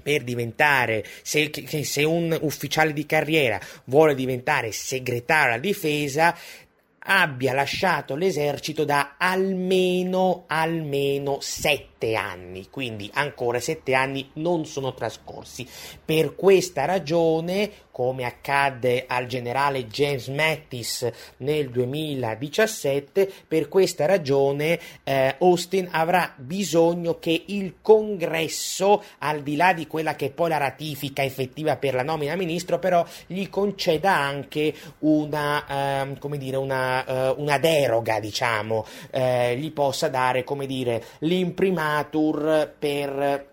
per 0.01 0.23
diventare, 0.23 1.05
se, 1.21 1.51
se, 1.83 2.03
un 2.03 2.37
ufficiale 2.41 2.91
di 2.91 3.05
carriera 3.05 3.59
vuole 3.85 4.15
diventare 4.15 4.71
segretario 4.71 5.53
alla 5.53 5.61
difesa, 5.61 6.35
abbia 7.11 7.53
lasciato 7.53 8.15
l'esercito 8.15 8.85
da 8.85 9.15
almeno, 9.17 10.43
almeno 10.45 11.39
sette 11.41 12.13
anni, 12.13 12.69
quindi 12.69 13.09
ancora 13.15 13.59
sette 13.59 13.95
anni 13.95 14.29
non 14.33 14.65
sono 14.65 14.93
trascorsi. 14.93 15.67
Per 16.05 16.35
questa 16.35 16.85
ragione 16.85 17.87
come 17.99 18.23
accadde 18.23 19.03
al 19.09 19.25
generale 19.25 19.87
James 19.87 20.29
Mattis 20.29 21.05
nel 21.39 21.69
2017. 21.69 23.29
Per 23.45 23.67
questa 23.67 24.05
ragione 24.05 24.79
eh, 25.03 25.35
Austin 25.39 25.89
avrà 25.91 26.33
bisogno 26.37 27.19
che 27.19 27.43
il 27.47 27.79
congresso, 27.81 29.03
al 29.17 29.41
di 29.41 29.57
là 29.57 29.73
di 29.73 29.85
quella 29.85 30.15
che 30.15 30.27
è 30.27 30.31
poi 30.31 30.47
la 30.47 30.55
ratifica 30.55 31.25
effettiva 31.25 31.75
per 31.75 31.93
la 31.93 32.03
nomina 32.03 32.37
ministro, 32.37 32.79
però 32.79 33.05
gli 33.27 33.49
conceda 33.49 34.15
anche 34.15 34.73
una, 34.99 36.05
eh, 36.07 36.17
come 36.19 36.37
dire, 36.37 36.55
una, 36.55 36.98
eh, 37.05 37.33
una 37.37 37.57
deroga, 37.57 38.19
diciamo, 38.19 38.85
eh, 39.11 39.57
gli 39.57 39.71
possa 39.71 40.07
dare, 40.09 40.43
come 40.43 40.65
dire, 40.65 41.03
l'imprimatur 41.19 42.73
per 42.77 43.47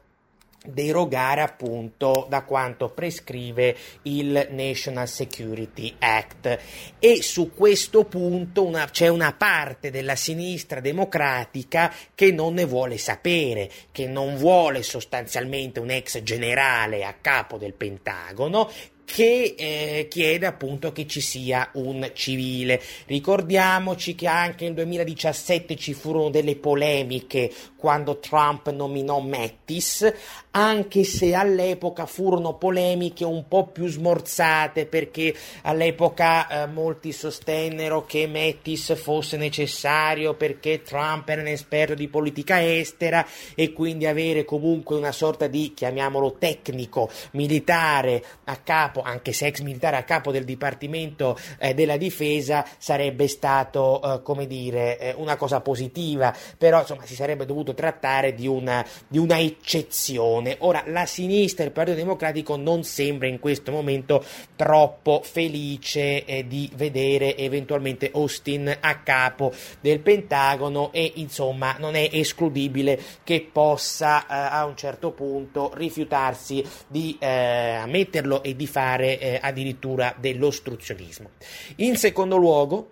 derogare 0.66 1.40
appunto 1.40 2.26
da 2.28 2.42
quanto 2.42 2.88
prescrive 2.90 3.76
il 4.02 4.48
National 4.50 5.08
Security 5.08 5.94
Act. 5.98 6.58
E 6.98 7.22
su 7.22 7.52
questo 7.54 8.04
punto 8.04 8.64
una, 8.64 8.86
c'è 8.86 9.08
una 9.08 9.32
parte 9.32 9.90
della 9.90 10.16
sinistra 10.16 10.80
democratica 10.80 11.92
che 12.14 12.32
non 12.32 12.54
ne 12.54 12.64
vuole 12.64 12.98
sapere, 12.98 13.70
che 13.92 14.06
non 14.06 14.36
vuole 14.36 14.82
sostanzialmente 14.82 15.80
un 15.80 15.90
ex 15.90 16.22
generale 16.22 17.04
a 17.04 17.14
capo 17.20 17.56
del 17.58 17.74
Pentagono, 17.74 18.70
che 19.06 19.54
eh, 19.56 20.08
chiede 20.10 20.44
appunto 20.46 20.92
che 20.92 21.06
ci 21.06 21.20
sia 21.20 21.70
un 21.74 22.10
civile. 22.12 22.82
Ricordiamoci 23.06 24.14
che 24.14 24.26
anche 24.26 24.64
nel 24.64 24.74
2017 24.74 25.76
ci 25.76 25.94
furono 25.94 26.28
delle 26.28 26.56
polemiche 26.56 27.50
quando 27.86 28.18
Trump 28.18 28.68
nominò 28.70 29.20
Mattis, 29.20 30.12
anche 30.50 31.04
se 31.04 31.34
all'epoca 31.34 32.04
furono 32.04 32.54
polemiche 32.54 33.24
un 33.24 33.46
po' 33.46 33.68
più 33.68 33.86
smorzate 33.86 34.86
perché 34.86 35.32
all'epoca 35.62 36.48
eh, 36.48 36.66
molti 36.66 37.12
sostennero 37.12 38.04
che 38.04 38.26
Mattis 38.26 38.96
fosse 38.96 39.36
necessario 39.36 40.34
perché 40.34 40.82
Trump 40.82 41.28
era 41.28 41.42
un 41.42 41.46
esperto 41.46 41.94
di 41.94 42.08
politica 42.08 42.60
estera 42.60 43.24
e 43.54 43.72
quindi 43.72 44.06
avere 44.06 44.44
comunque 44.44 44.96
una 44.96 45.12
sorta 45.12 45.46
di, 45.46 45.72
chiamiamolo 45.72 46.38
tecnico, 46.40 47.08
militare 47.32 48.20
a 48.46 48.56
capo 48.56 49.02
anche 49.02 49.32
se 49.32 49.46
ex 49.46 49.60
militare 49.60 49.96
a 49.96 50.02
capo 50.02 50.32
del 50.32 50.44
Dipartimento 50.44 51.38
eh, 51.60 51.72
della 51.72 51.96
Difesa, 51.96 52.66
sarebbe 52.78 53.28
stato, 53.28 54.02
eh, 54.02 54.22
come 54.22 54.48
dire, 54.48 54.98
eh, 54.98 55.14
una 55.16 55.36
cosa 55.36 55.60
positiva, 55.60 56.34
però 56.58 56.80
insomma 56.80 57.06
si 57.06 57.14
sarebbe 57.14 57.46
dovuto 57.46 57.74
trattare 57.76 58.34
di 58.34 58.48
una, 58.48 58.84
di 59.06 59.18
una 59.18 59.38
eccezione. 59.38 60.56
Ora, 60.60 60.82
la 60.86 61.06
sinistra, 61.06 61.64
il 61.64 61.70
Partito 61.70 61.96
Democratico, 61.96 62.56
non 62.56 62.82
sembra 62.82 63.28
in 63.28 63.38
questo 63.38 63.70
momento 63.70 64.24
troppo 64.56 65.20
felice 65.22 66.24
eh, 66.24 66.48
di 66.48 66.68
vedere 66.74 67.36
eventualmente 67.36 68.10
Austin 68.12 68.76
a 68.80 68.98
capo 69.02 69.52
del 69.80 70.00
Pentagono 70.00 70.90
e 70.92 71.12
insomma 71.14 71.76
non 71.78 71.94
è 71.94 72.08
escludibile 72.10 72.98
che 73.22 73.48
possa 73.52 74.22
eh, 74.22 74.26
a 74.28 74.64
un 74.64 74.76
certo 74.76 75.12
punto 75.12 75.70
rifiutarsi 75.74 76.64
di 76.88 77.16
eh, 77.20 77.28
ammetterlo 77.28 78.42
e 78.42 78.56
di 78.56 78.66
fare 78.66 78.94
fare 78.96 79.18
eh, 79.18 79.38
addirittura 79.40 80.14
dell'ostruzionismo. 80.18 81.30
In 81.76 81.96
secondo 81.96 82.36
luogo, 82.36 82.90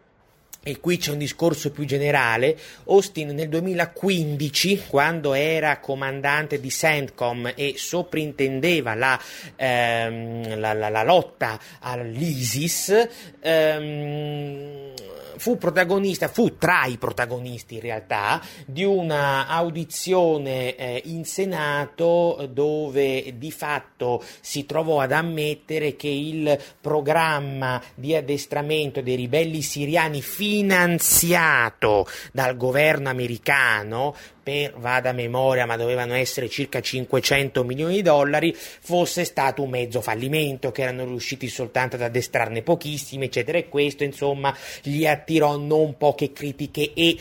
e 0.64 0.80
qui 0.80 0.96
c'è 0.96 1.12
un 1.12 1.18
discorso 1.18 1.70
più 1.70 1.84
generale, 1.84 2.56
Austin 2.86 3.28
nel 3.28 3.50
2015, 3.50 4.84
quando 4.88 5.34
era 5.34 5.78
comandante 5.78 6.58
di 6.58 6.70
CENTCOM 6.70 7.52
e 7.54 7.74
soprintendeva 7.76 8.94
la, 8.94 9.20
ehm, 9.56 10.58
la, 10.58 10.72
la, 10.72 10.88
la 10.88 11.02
lotta 11.02 11.60
all'ISIS, 11.80 13.08
ehm, 13.40 14.92
fu 15.36 15.56
protagonista, 15.56 16.28
fu 16.28 16.56
tra 16.56 16.84
i 16.86 16.96
protagonisti 16.96 17.74
in 17.74 17.80
realtà, 17.80 18.40
di 18.66 18.84
una 18.84 19.46
audizione 19.46 20.76
eh, 20.76 21.02
in 21.06 21.24
Senato 21.24 22.48
dove 22.50 23.34
di 23.36 23.50
fatto 23.50 24.22
si 24.40 24.66
trovò 24.66 25.00
ad 25.00 25.12
ammettere 25.12 25.96
che 25.96 26.08
il 26.08 26.58
programma 26.80 27.82
di 27.94 28.14
addestramento 28.14 29.00
dei 29.00 29.16
ribelli 29.16 29.62
siriani 29.62 30.22
finanziato 30.22 32.06
dal 32.32 32.56
governo 32.56 33.08
americano 33.08 34.14
per, 34.44 34.74
vada 34.76 35.12
memoria, 35.12 35.66
ma 35.66 35.76
dovevano 35.76 36.14
essere 36.14 36.48
circa 36.48 36.80
500 36.80 37.64
milioni 37.64 37.94
di 37.94 38.02
dollari, 38.02 38.54
fosse 38.54 39.24
stato 39.24 39.62
un 39.62 39.70
mezzo 39.70 40.00
fallimento, 40.02 40.70
che 40.70 40.82
erano 40.82 41.06
riusciti 41.06 41.48
soltanto 41.48 41.96
ad 41.96 42.02
addestrarne 42.02 42.62
pochissimi, 42.62 43.24
eccetera, 43.24 43.58
e 43.58 43.68
questo 43.68 44.04
insomma 44.04 44.54
gli 44.82 45.06
attirò 45.24 45.56
non 45.56 45.96
poche 45.96 46.32
critiche 46.32 46.92
e 46.92 47.18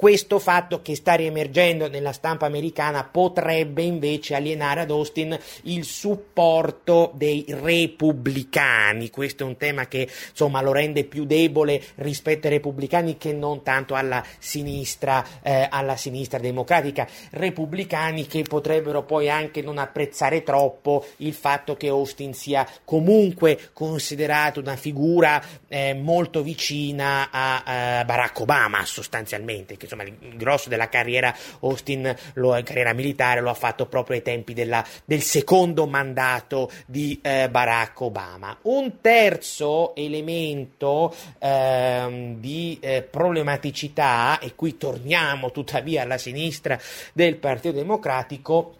questo 0.00 0.38
fatto 0.38 0.80
che 0.80 0.94
sta 0.94 1.12
riemergendo 1.12 1.86
nella 1.86 2.12
stampa 2.12 2.46
americana 2.46 3.04
potrebbe 3.04 3.82
invece 3.82 4.34
alienare 4.34 4.80
ad 4.80 4.90
Austin 4.90 5.38
il 5.64 5.84
supporto 5.84 7.12
dei 7.16 7.44
repubblicani. 7.46 9.10
Questo 9.10 9.42
è 9.42 9.46
un 9.46 9.58
tema 9.58 9.88
che 9.88 10.08
insomma 10.30 10.62
lo 10.62 10.72
rende 10.72 11.04
più 11.04 11.26
debole 11.26 11.82
rispetto 11.96 12.46
ai 12.46 12.54
repubblicani 12.54 13.18
che 13.18 13.34
non 13.34 13.62
tanto 13.62 13.94
alla 13.94 14.24
sinistra, 14.38 15.22
eh, 15.42 15.68
alla 15.70 15.96
sinistra 15.96 16.38
democratica. 16.38 17.06
Repubblicani 17.32 18.26
che 18.26 18.40
potrebbero 18.40 19.02
poi 19.02 19.28
anche 19.28 19.60
non 19.60 19.76
apprezzare 19.76 20.42
troppo 20.42 21.04
il 21.18 21.34
fatto 21.34 21.76
che 21.76 21.88
Austin 21.88 22.32
sia 22.32 22.66
comunque 22.86 23.68
considerato 23.74 24.60
una 24.60 24.76
figura 24.76 25.44
eh, 25.68 25.92
molto 25.92 26.42
vicina 26.42 27.28
a 27.30 27.62
eh, 28.00 28.04
Barack 28.06 28.40
Obama 28.40 28.82
sostanzialmente, 28.86 29.76
che 29.76 29.88
insomma 29.90 30.04
il 30.04 30.36
grosso 30.36 30.68
della 30.68 30.88
carriera 30.88 31.34
Austin, 31.60 32.14
lo, 32.34 32.50
carriera 32.62 32.92
militare, 32.92 33.40
lo 33.40 33.50
ha 33.50 33.54
fatto 33.54 33.86
proprio 33.86 34.16
ai 34.16 34.22
tempi 34.22 34.54
della, 34.54 34.84
del 35.04 35.22
secondo 35.22 35.86
mandato 35.86 36.70
di 36.86 37.18
eh, 37.22 37.48
Barack 37.50 38.00
Obama. 38.00 38.56
Un 38.62 39.00
terzo 39.00 39.94
elemento 39.96 41.14
eh, 41.38 42.34
di 42.38 42.78
eh, 42.80 43.02
problematicità, 43.02 44.38
e 44.38 44.54
qui 44.54 44.76
torniamo 44.76 45.50
tuttavia 45.50 46.02
alla 46.02 46.18
sinistra 46.18 46.78
del 47.12 47.36
Partito 47.36 47.74
Democratico, 47.74 48.74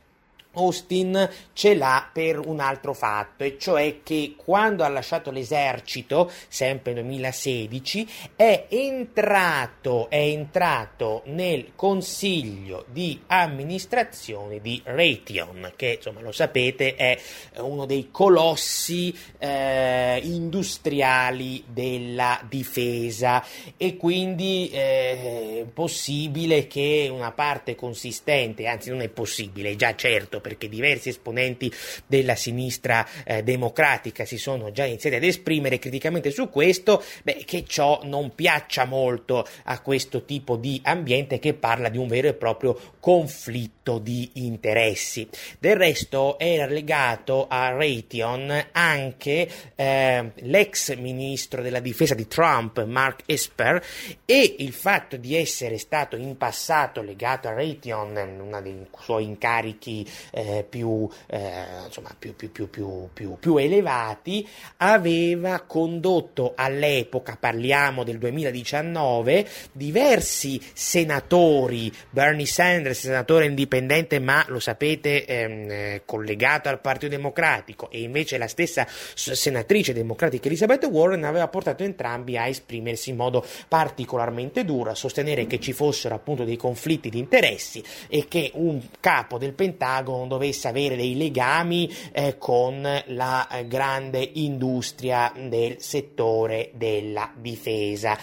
Austin 0.60 1.28
ce 1.52 1.74
l'ha 1.74 2.08
per 2.12 2.38
un 2.38 2.60
altro 2.60 2.92
fatto, 2.92 3.44
e 3.44 3.56
cioè 3.58 4.00
che 4.02 4.34
quando 4.36 4.84
ha 4.84 4.88
lasciato 4.88 5.30
l'esercito, 5.30 6.30
sempre 6.48 6.92
nel 6.92 7.04
2016, 7.04 8.08
è 8.36 8.66
entrato, 8.68 10.08
è 10.10 10.18
entrato 10.18 11.22
nel 11.26 11.72
consiglio 11.74 12.84
di 12.88 13.20
amministrazione 13.26 14.60
di 14.60 14.80
Raytheon, 14.84 15.72
che 15.76 15.94
insomma 15.96 16.20
lo 16.20 16.32
sapete 16.32 16.94
è 16.94 17.18
uno 17.56 17.86
dei 17.86 18.08
colossi 18.10 19.16
eh, 19.38 20.20
industriali 20.22 21.64
della 21.66 22.40
difesa. 22.48 23.44
E 23.76 23.96
quindi 23.96 24.70
eh, 24.72 25.60
è 25.60 25.64
possibile 25.72 26.66
che 26.66 27.08
una 27.10 27.32
parte 27.32 27.74
consistente, 27.74 28.66
anzi 28.66 28.90
non 28.90 29.00
è 29.00 29.08
possibile, 29.08 29.70
è 29.70 29.76
già 29.76 29.94
certo, 29.94 30.40
perché 30.50 30.68
diversi 30.68 31.10
esponenti 31.10 31.72
della 32.08 32.34
sinistra 32.34 33.06
eh, 33.24 33.44
democratica 33.44 34.24
si 34.24 34.36
sono 34.36 34.72
già 34.72 34.84
iniziati 34.84 35.14
ad 35.14 35.22
esprimere 35.22 35.78
criticamente 35.78 36.32
su 36.32 36.48
questo, 36.50 37.04
beh, 37.22 37.44
che 37.46 37.64
ciò 37.64 38.00
non 38.02 38.34
piaccia 38.34 38.84
molto 38.84 39.46
a 39.64 39.80
questo 39.80 40.24
tipo 40.24 40.56
di 40.56 40.80
ambiente 40.82 41.38
che 41.38 41.54
parla 41.54 41.88
di 41.88 41.98
un 41.98 42.08
vero 42.08 42.26
e 42.26 42.34
proprio 42.34 42.76
conflitto 42.98 43.98
di 43.98 44.30
interessi. 44.34 45.28
Del 45.60 45.76
resto 45.76 46.36
era 46.38 46.66
legato 46.66 47.46
a 47.48 47.70
Raytheon 47.70 48.66
anche 48.72 49.48
eh, 49.76 50.32
l'ex 50.34 50.96
ministro 50.96 51.62
della 51.62 51.80
difesa 51.80 52.14
di 52.14 52.26
Trump, 52.26 52.82
Mark 52.84 53.22
Esper, 53.26 53.80
e 54.24 54.56
il 54.58 54.72
fatto 54.72 55.16
di 55.16 55.36
essere 55.36 55.78
stato 55.78 56.16
in 56.16 56.36
passato 56.36 57.02
legato 57.02 57.46
a 57.46 57.52
Raytheon, 57.52 58.38
uno 58.40 58.60
dei 58.60 58.86
suoi 58.98 59.24
incarichi 59.24 60.08
eh, 60.30 60.64
più, 60.68 61.08
eh, 61.26 61.64
insomma, 61.84 62.14
più, 62.18 62.34
più, 62.34 62.68
più, 62.68 63.56
elevati, 63.56 64.46
aveva 64.78 65.60
condotto 65.60 66.52
all'epoca, 66.54 67.36
parliamo 67.38 68.04
del 68.04 68.18
2019, 68.18 69.46
diversi 69.72 70.60
senatori, 70.72 71.92
Bernie 72.10 72.46
Sanders, 72.46 73.00
senatore 73.00 73.46
indipendente 73.46 74.18
ma 74.18 74.44
lo 74.48 74.60
sapete 74.60 75.24
ehm, 75.24 75.70
eh, 75.70 76.02
collegato 76.04 76.68
al 76.68 76.80
Partito 76.80 77.08
Democratico 77.08 77.90
e 77.90 78.02
invece 78.02 78.38
la 78.38 78.48
stessa 78.48 78.86
senatrice 78.88 79.92
democratica 79.92 80.46
Elizabeth 80.46 80.84
Warren 80.84 81.24
aveva 81.24 81.48
portato 81.48 81.82
entrambi 81.82 82.36
a 82.36 82.46
esprimersi 82.46 83.10
in 83.10 83.16
modo 83.16 83.44
particolarmente 83.68 84.64
duro, 84.64 84.90
a 84.90 84.94
sostenere 84.94 85.46
che 85.46 85.60
ci 85.60 85.72
fossero 85.72 86.14
appunto 86.14 86.44
dei 86.44 86.56
conflitti 86.56 87.08
di 87.08 87.18
interessi 87.18 87.82
e 88.08 88.26
che 88.28 88.50
un 88.54 88.80
capo 89.00 89.38
del 89.38 89.52
Pentagono 89.52 90.19
non 90.20 90.28
dovesse 90.28 90.68
avere 90.68 90.96
dei 90.96 91.16
legami 91.16 91.90
eh, 92.12 92.36
con 92.36 92.82
la 93.06 93.48
eh, 93.48 93.66
grande 93.66 94.30
industria 94.34 95.32
del 95.34 95.80
settore 95.80 96.70
della 96.74 97.32
difesa. 97.34 98.18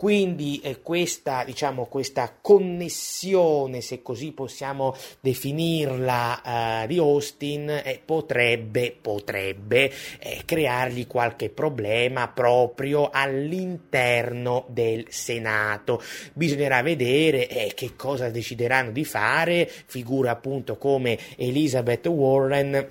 Quindi 0.00 0.60
eh, 0.62 0.80
questa, 0.80 1.44
diciamo, 1.44 1.84
questa 1.84 2.34
connessione, 2.40 3.82
se 3.82 4.00
così 4.00 4.32
possiamo 4.32 4.96
definirla, 5.20 6.84
eh, 6.84 6.86
di 6.86 6.96
Austin 6.96 7.68
eh, 7.68 8.00
potrebbe, 8.02 8.96
potrebbe 8.98 9.92
eh, 10.18 10.40
creargli 10.46 11.06
qualche 11.06 11.50
problema 11.50 12.28
proprio 12.28 13.10
all'interno 13.12 14.64
del 14.68 15.04
Senato. 15.10 16.02
Bisognerà 16.32 16.80
vedere 16.80 17.46
eh, 17.46 17.72
che 17.74 17.94
cosa 17.94 18.30
decideranno 18.30 18.92
di 18.92 19.04
fare, 19.04 19.70
figura 19.84 20.30
appunto 20.30 20.78
come 20.78 21.18
Elizabeth 21.36 22.06
Warren 22.06 22.88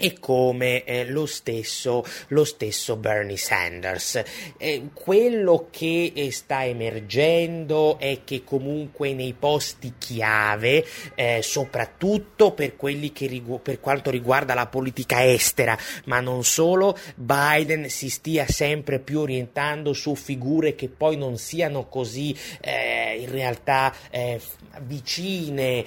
e 0.00 0.18
come 0.18 0.82
eh, 0.84 1.04
lo, 1.06 1.26
stesso, 1.26 2.02
lo, 2.28 2.44
stesso, 2.44 2.96
Bernie 2.96 3.36
Sanders. 3.36 4.22
Eh, 4.56 4.88
quello 4.94 5.68
che 5.70 6.12
eh, 6.14 6.32
sta 6.32 6.64
emergendo 6.64 7.98
è 7.98 8.20
che 8.24 8.42
comunque 8.42 9.12
nei 9.12 9.34
posti 9.34 9.94
chiave, 9.98 10.84
eh, 11.14 11.40
soprattutto 11.42 12.52
per, 12.52 12.74
rigu- 12.80 13.60
per 13.60 13.78
quanto 13.78 14.10
riguarda 14.10 14.54
la 14.54 14.66
politica 14.66 15.24
estera, 15.24 15.76
ma 16.06 16.20
non 16.20 16.44
solo, 16.44 16.96
Biden 17.14 17.90
si 17.90 18.08
stia 18.08 18.46
sempre 18.46 18.98
più 19.00 19.20
orientando 19.20 19.92
su 19.92 20.14
figure 20.14 20.74
che 20.74 20.88
poi 20.88 21.18
non 21.18 21.36
siano 21.36 21.88
così 21.88 22.34
eh, 22.60 23.18
in 23.20 23.30
realtà 23.30 23.94
eh, 24.10 24.40
vicine 24.82 25.84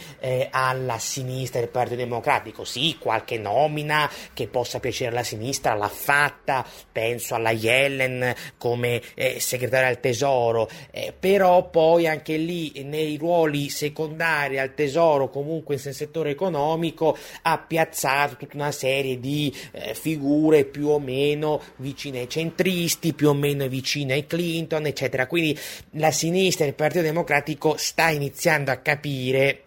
alla 0.52 1.00
sinistra 1.00 1.60
del 1.60 1.70
Partito 1.70 1.96
Democratico. 1.96 2.64
Sì, 2.64 2.98
qualche 3.00 3.38
nomina 3.38 4.03
che 4.34 4.48
possa 4.48 4.80
piacere 4.80 5.12
alla 5.12 5.24
sinistra, 5.24 5.74
l'ha 5.74 5.88
fatta, 5.88 6.66
penso 6.92 7.36
alla 7.36 7.52
Yellen 7.52 8.34
come 8.58 9.02
eh, 9.16 9.40
segretaria 9.40 9.88
al 9.88 10.00
tesoro, 10.00 10.70
eh, 10.92 11.14
però 11.18 11.70
poi 11.70 12.08
anche 12.08 12.38
lì 12.38 12.84
nei 12.84 13.18
ruoli 13.18 13.70
secondari 13.70 14.60
al 14.60 14.74
tesoro, 14.74 15.30
comunque 15.30 15.80
nel 15.84 15.94
settore 15.94 16.32
economico, 16.32 17.18
ha 17.44 17.58
piazzato 17.58 18.36
tutta 18.36 18.56
una 18.56 18.72
serie 18.72 19.20
di 19.20 19.54
eh, 19.72 19.94
figure 19.94 20.66
più 20.66 20.88
o 20.88 21.00
meno 21.00 21.62
vicine 21.78 22.22
ai 22.22 22.30
centristi, 22.30 23.14
più 23.14 23.30
o 23.30 23.34
meno 23.34 23.68
vicine 23.68 24.14
ai 24.14 24.26
Clinton, 24.26 24.86
eccetera. 24.86 25.28
Quindi 25.28 25.58
la 25.92 26.12
sinistra, 26.12 26.66
il 26.66 26.74
Partito 26.74 27.02
Democratico 27.04 27.76
sta 27.78 28.10
iniziando 28.10 28.72
a 28.72 28.78
capire 28.78 29.62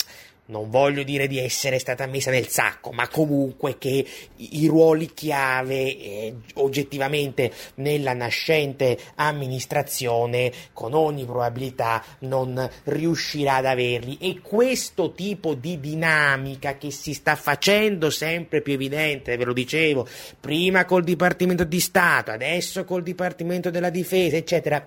non 0.47 0.71
voglio 0.71 1.03
dire 1.03 1.27
di 1.27 1.39
essere 1.39 1.79
stata 1.79 2.07
messa 2.07 2.31
nel 2.31 2.49
sacco, 2.49 2.93
ma 2.93 3.09
comunque 3.09 3.79
che 3.79 4.07
i 4.37 4.67
ruoli 4.67 5.13
chiave 5.13 5.75
eh, 5.75 6.35
oggettivamente 6.55 7.53
nella 7.77 8.13
nascente 8.13 8.99
amministrazione 9.17 10.53
con 10.73 10.95
ogni 10.95 11.25
probabilità 11.25 12.05
non 12.21 12.69
riuscirà 12.85 13.57
ad 13.57 13.67
averli. 13.67 14.19
E 14.21 14.41
questo 14.41 15.13
tipo 15.13 15.55
di 15.55 15.81
dinamica 15.81 16.77
che 16.77 16.91
si 16.91 17.15
sta 17.15 17.35
facendo 17.35 18.11
sempre 18.11 18.61
più 18.61 18.75
evidente, 18.75 19.37
ve 19.37 19.45
lo 19.45 19.53
dicevo, 19.53 20.07
prima 20.39 20.85
col 20.85 21.05
Dipartimento 21.05 21.65
di 21.65 21.81
Stato, 21.81 22.31
adesso 22.31 22.85
col 22.85 23.03
Dipartimento 23.03 23.71
della 23.71 23.91
Difesa, 23.91 24.37
eccetera 24.37 24.85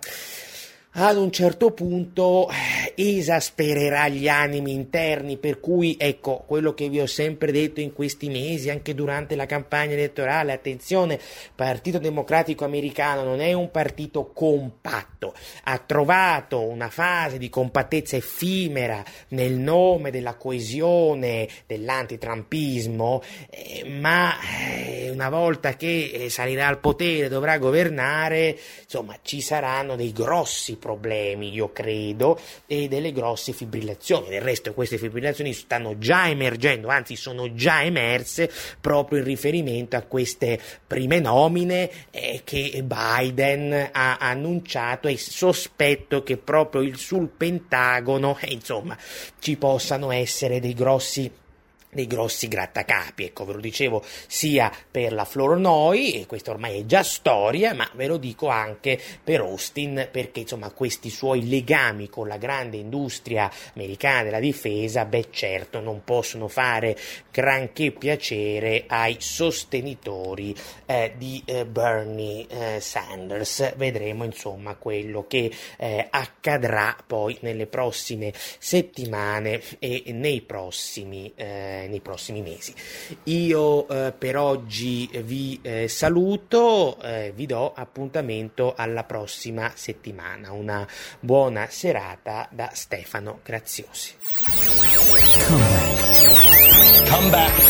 ad 0.94 1.18
un 1.18 1.32
certo 1.32 1.72
punto 1.72 2.50
eh, 2.50 2.94
esaspererà 2.96 4.08
gli 4.08 4.28
animi 4.28 4.74
interni, 4.74 5.38
per 5.38 5.60
cui 5.60 5.96
ecco 6.00 6.44
quello 6.48 6.74
che 6.74 6.90
vi 6.90 7.00
ho 7.00 7.06
sempre 7.06 7.52
detto 7.52 7.80
in 7.80 7.94
questi 7.94 8.28
mesi, 8.28 8.72
anche 8.72 8.96
durante 8.96 9.36
la 9.36 9.46
campagna 9.46 9.94
elettorale, 9.94 10.52
attenzione, 10.52 11.20
Partito 11.54 12.00
Democratico 12.00 12.66
Americano 12.66 13.24
non 13.24 13.40
è 13.40 13.54
un 13.54 13.70
partito 13.70 14.32
compatto, 14.34 15.36
ha 15.66 15.78
trovato 15.78 16.62
una 16.64 16.90
fase 16.90 17.38
di 17.38 17.50
compattezza 17.50 18.16
effimera 18.16 19.04
nel 19.30 19.54
nome 19.54 20.10
della 20.10 20.36
coesione, 20.36 21.48
dell'antitrampismo, 21.68 23.22
eh, 23.52 23.88
ma 23.88 24.34
eh, 24.42 25.12
una 25.12 25.30
volta 25.30 25.76
che 25.76 26.12
eh, 26.14 26.30
salirà 26.30 26.68
al 26.68 26.80
potere, 26.80 27.30
dovrà 27.30 27.60
governare, 27.60 28.58
insomma 28.82 29.18
ci 29.22 29.40
saranno 29.40 29.96
dei 29.96 30.12
grossi 30.12 30.78
problemi, 30.80 31.54
io 31.54 31.72
credo, 31.72 32.40
e 32.66 32.88
delle 32.88 33.12
grosse 33.12 33.54
fibrillazioni. 33.54 34.30
Del 34.30 34.42
resto 34.42 34.74
queste 34.74 34.98
fibrillazioni 34.98 35.54
stanno 35.54 35.98
già 35.98 36.28
emergendo, 36.28 36.88
anzi 36.88 37.16
sono 37.16 37.54
già 37.54 37.84
emerse 37.84 38.50
proprio 38.82 39.20
in 39.20 39.26
riferimento 39.26 39.96
a 39.96 40.02
queste 40.02 40.60
prime 40.88 41.20
nomine 41.20 41.90
eh, 42.10 42.42
che 42.44 42.84
Biden 42.84 43.90
ha 43.92 44.18
annunciato 44.18 45.08
e 45.08 45.18
sospetto 45.18 46.24
che 46.24 46.38
proprio 46.38 46.96
sul 46.96 47.28
Pentagono, 47.28 48.38
eh, 48.40 48.52
insomma, 48.54 48.98
ci 49.40 49.58
possano 49.58 50.12
essere 50.12 50.60
dei 50.60 50.74
grossi 50.74 51.32
dei 51.92 52.08
grossi 52.08 52.48
grattacapi, 52.48 53.26
ecco 53.26 53.46
ve 53.46 53.54
lo 53.54 53.60
dicevo 53.60 54.04
sia 54.28 54.72
per 54.90 55.14
la 55.14 55.26
Flournoy, 55.26 56.12
e 56.12 56.26
questa 56.26 56.52
ormai 56.52 56.80
è 56.80 56.86
già 56.86 57.04
storia, 57.04 57.74
ma 57.74 57.90
ve 57.96 58.08
lo 58.08 58.18
dico 58.18 58.48
anche 58.48 59.00
per 59.24 59.40
Austin, 59.40 60.08
perché 60.12 60.42
insomma 60.42 60.70
questi 60.72 61.10
suoi 61.10 61.48
legami 61.50 62.10
con 62.10 62.28
la 62.28 62.38
grande 62.38 62.78
industria 62.78 63.52
americana 63.74 64.24
della 64.24 64.40
difesa, 64.40 65.06
beh 65.06 65.28
certo 65.32 65.80
non 65.80 66.04
possono 66.04 66.48
fare 66.48 66.98
granché 67.32 67.92
piacere 67.92 68.84
ai 68.88 69.18
sostenitori 69.20 70.56
eh, 70.86 71.14
di 71.18 71.42
eh, 71.46 71.66
Bernie 71.66 72.46
eh, 72.48 72.80
Sanders, 72.80 73.76
vedremo 73.78 74.24
insomma 74.24 74.76
quello 74.76 75.26
che 75.28 75.52
eh, 75.78 76.08
accadrà 76.10 76.96
poi 77.06 77.38
nelle 77.42 77.66
prossime 77.66 78.32
settimane 78.34 79.62
e 79.80 80.04
nei 80.08 80.42
prossimi 80.42 81.32
eh, 81.36 81.79
nei 81.88 82.00
prossimi 82.02 82.42
mesi. 82.42 82.74
Io 83.26 83.88
eh, 83.88 84.14
per 84.18 84.38
oggi 84.38 85.10
vi 85.24 85.60
eh, 85.62 85.88
saluto, 85.88 87.00
eh, 87.02 87.32
vi 87.36 87.46
do 87.46 87.74
appuntamento 87.74 88.74
alla 88.76 89.04
prossima 89.04 89.72
settimana. 89.76 90.52
Una 90.52 90.88
buona 91.20 91.68
serata 91.70 92.48
da 92.52 92.70
Stefano 92.74 93.40
Graziosi. 93.44 94.14
Come 97.10 97.30
back. 97.30 97.70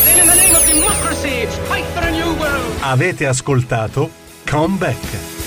Avete 2.80 3.26
ascoltato 3.26 4.10
Come 4.44 4.76
Back. 4.76 5.39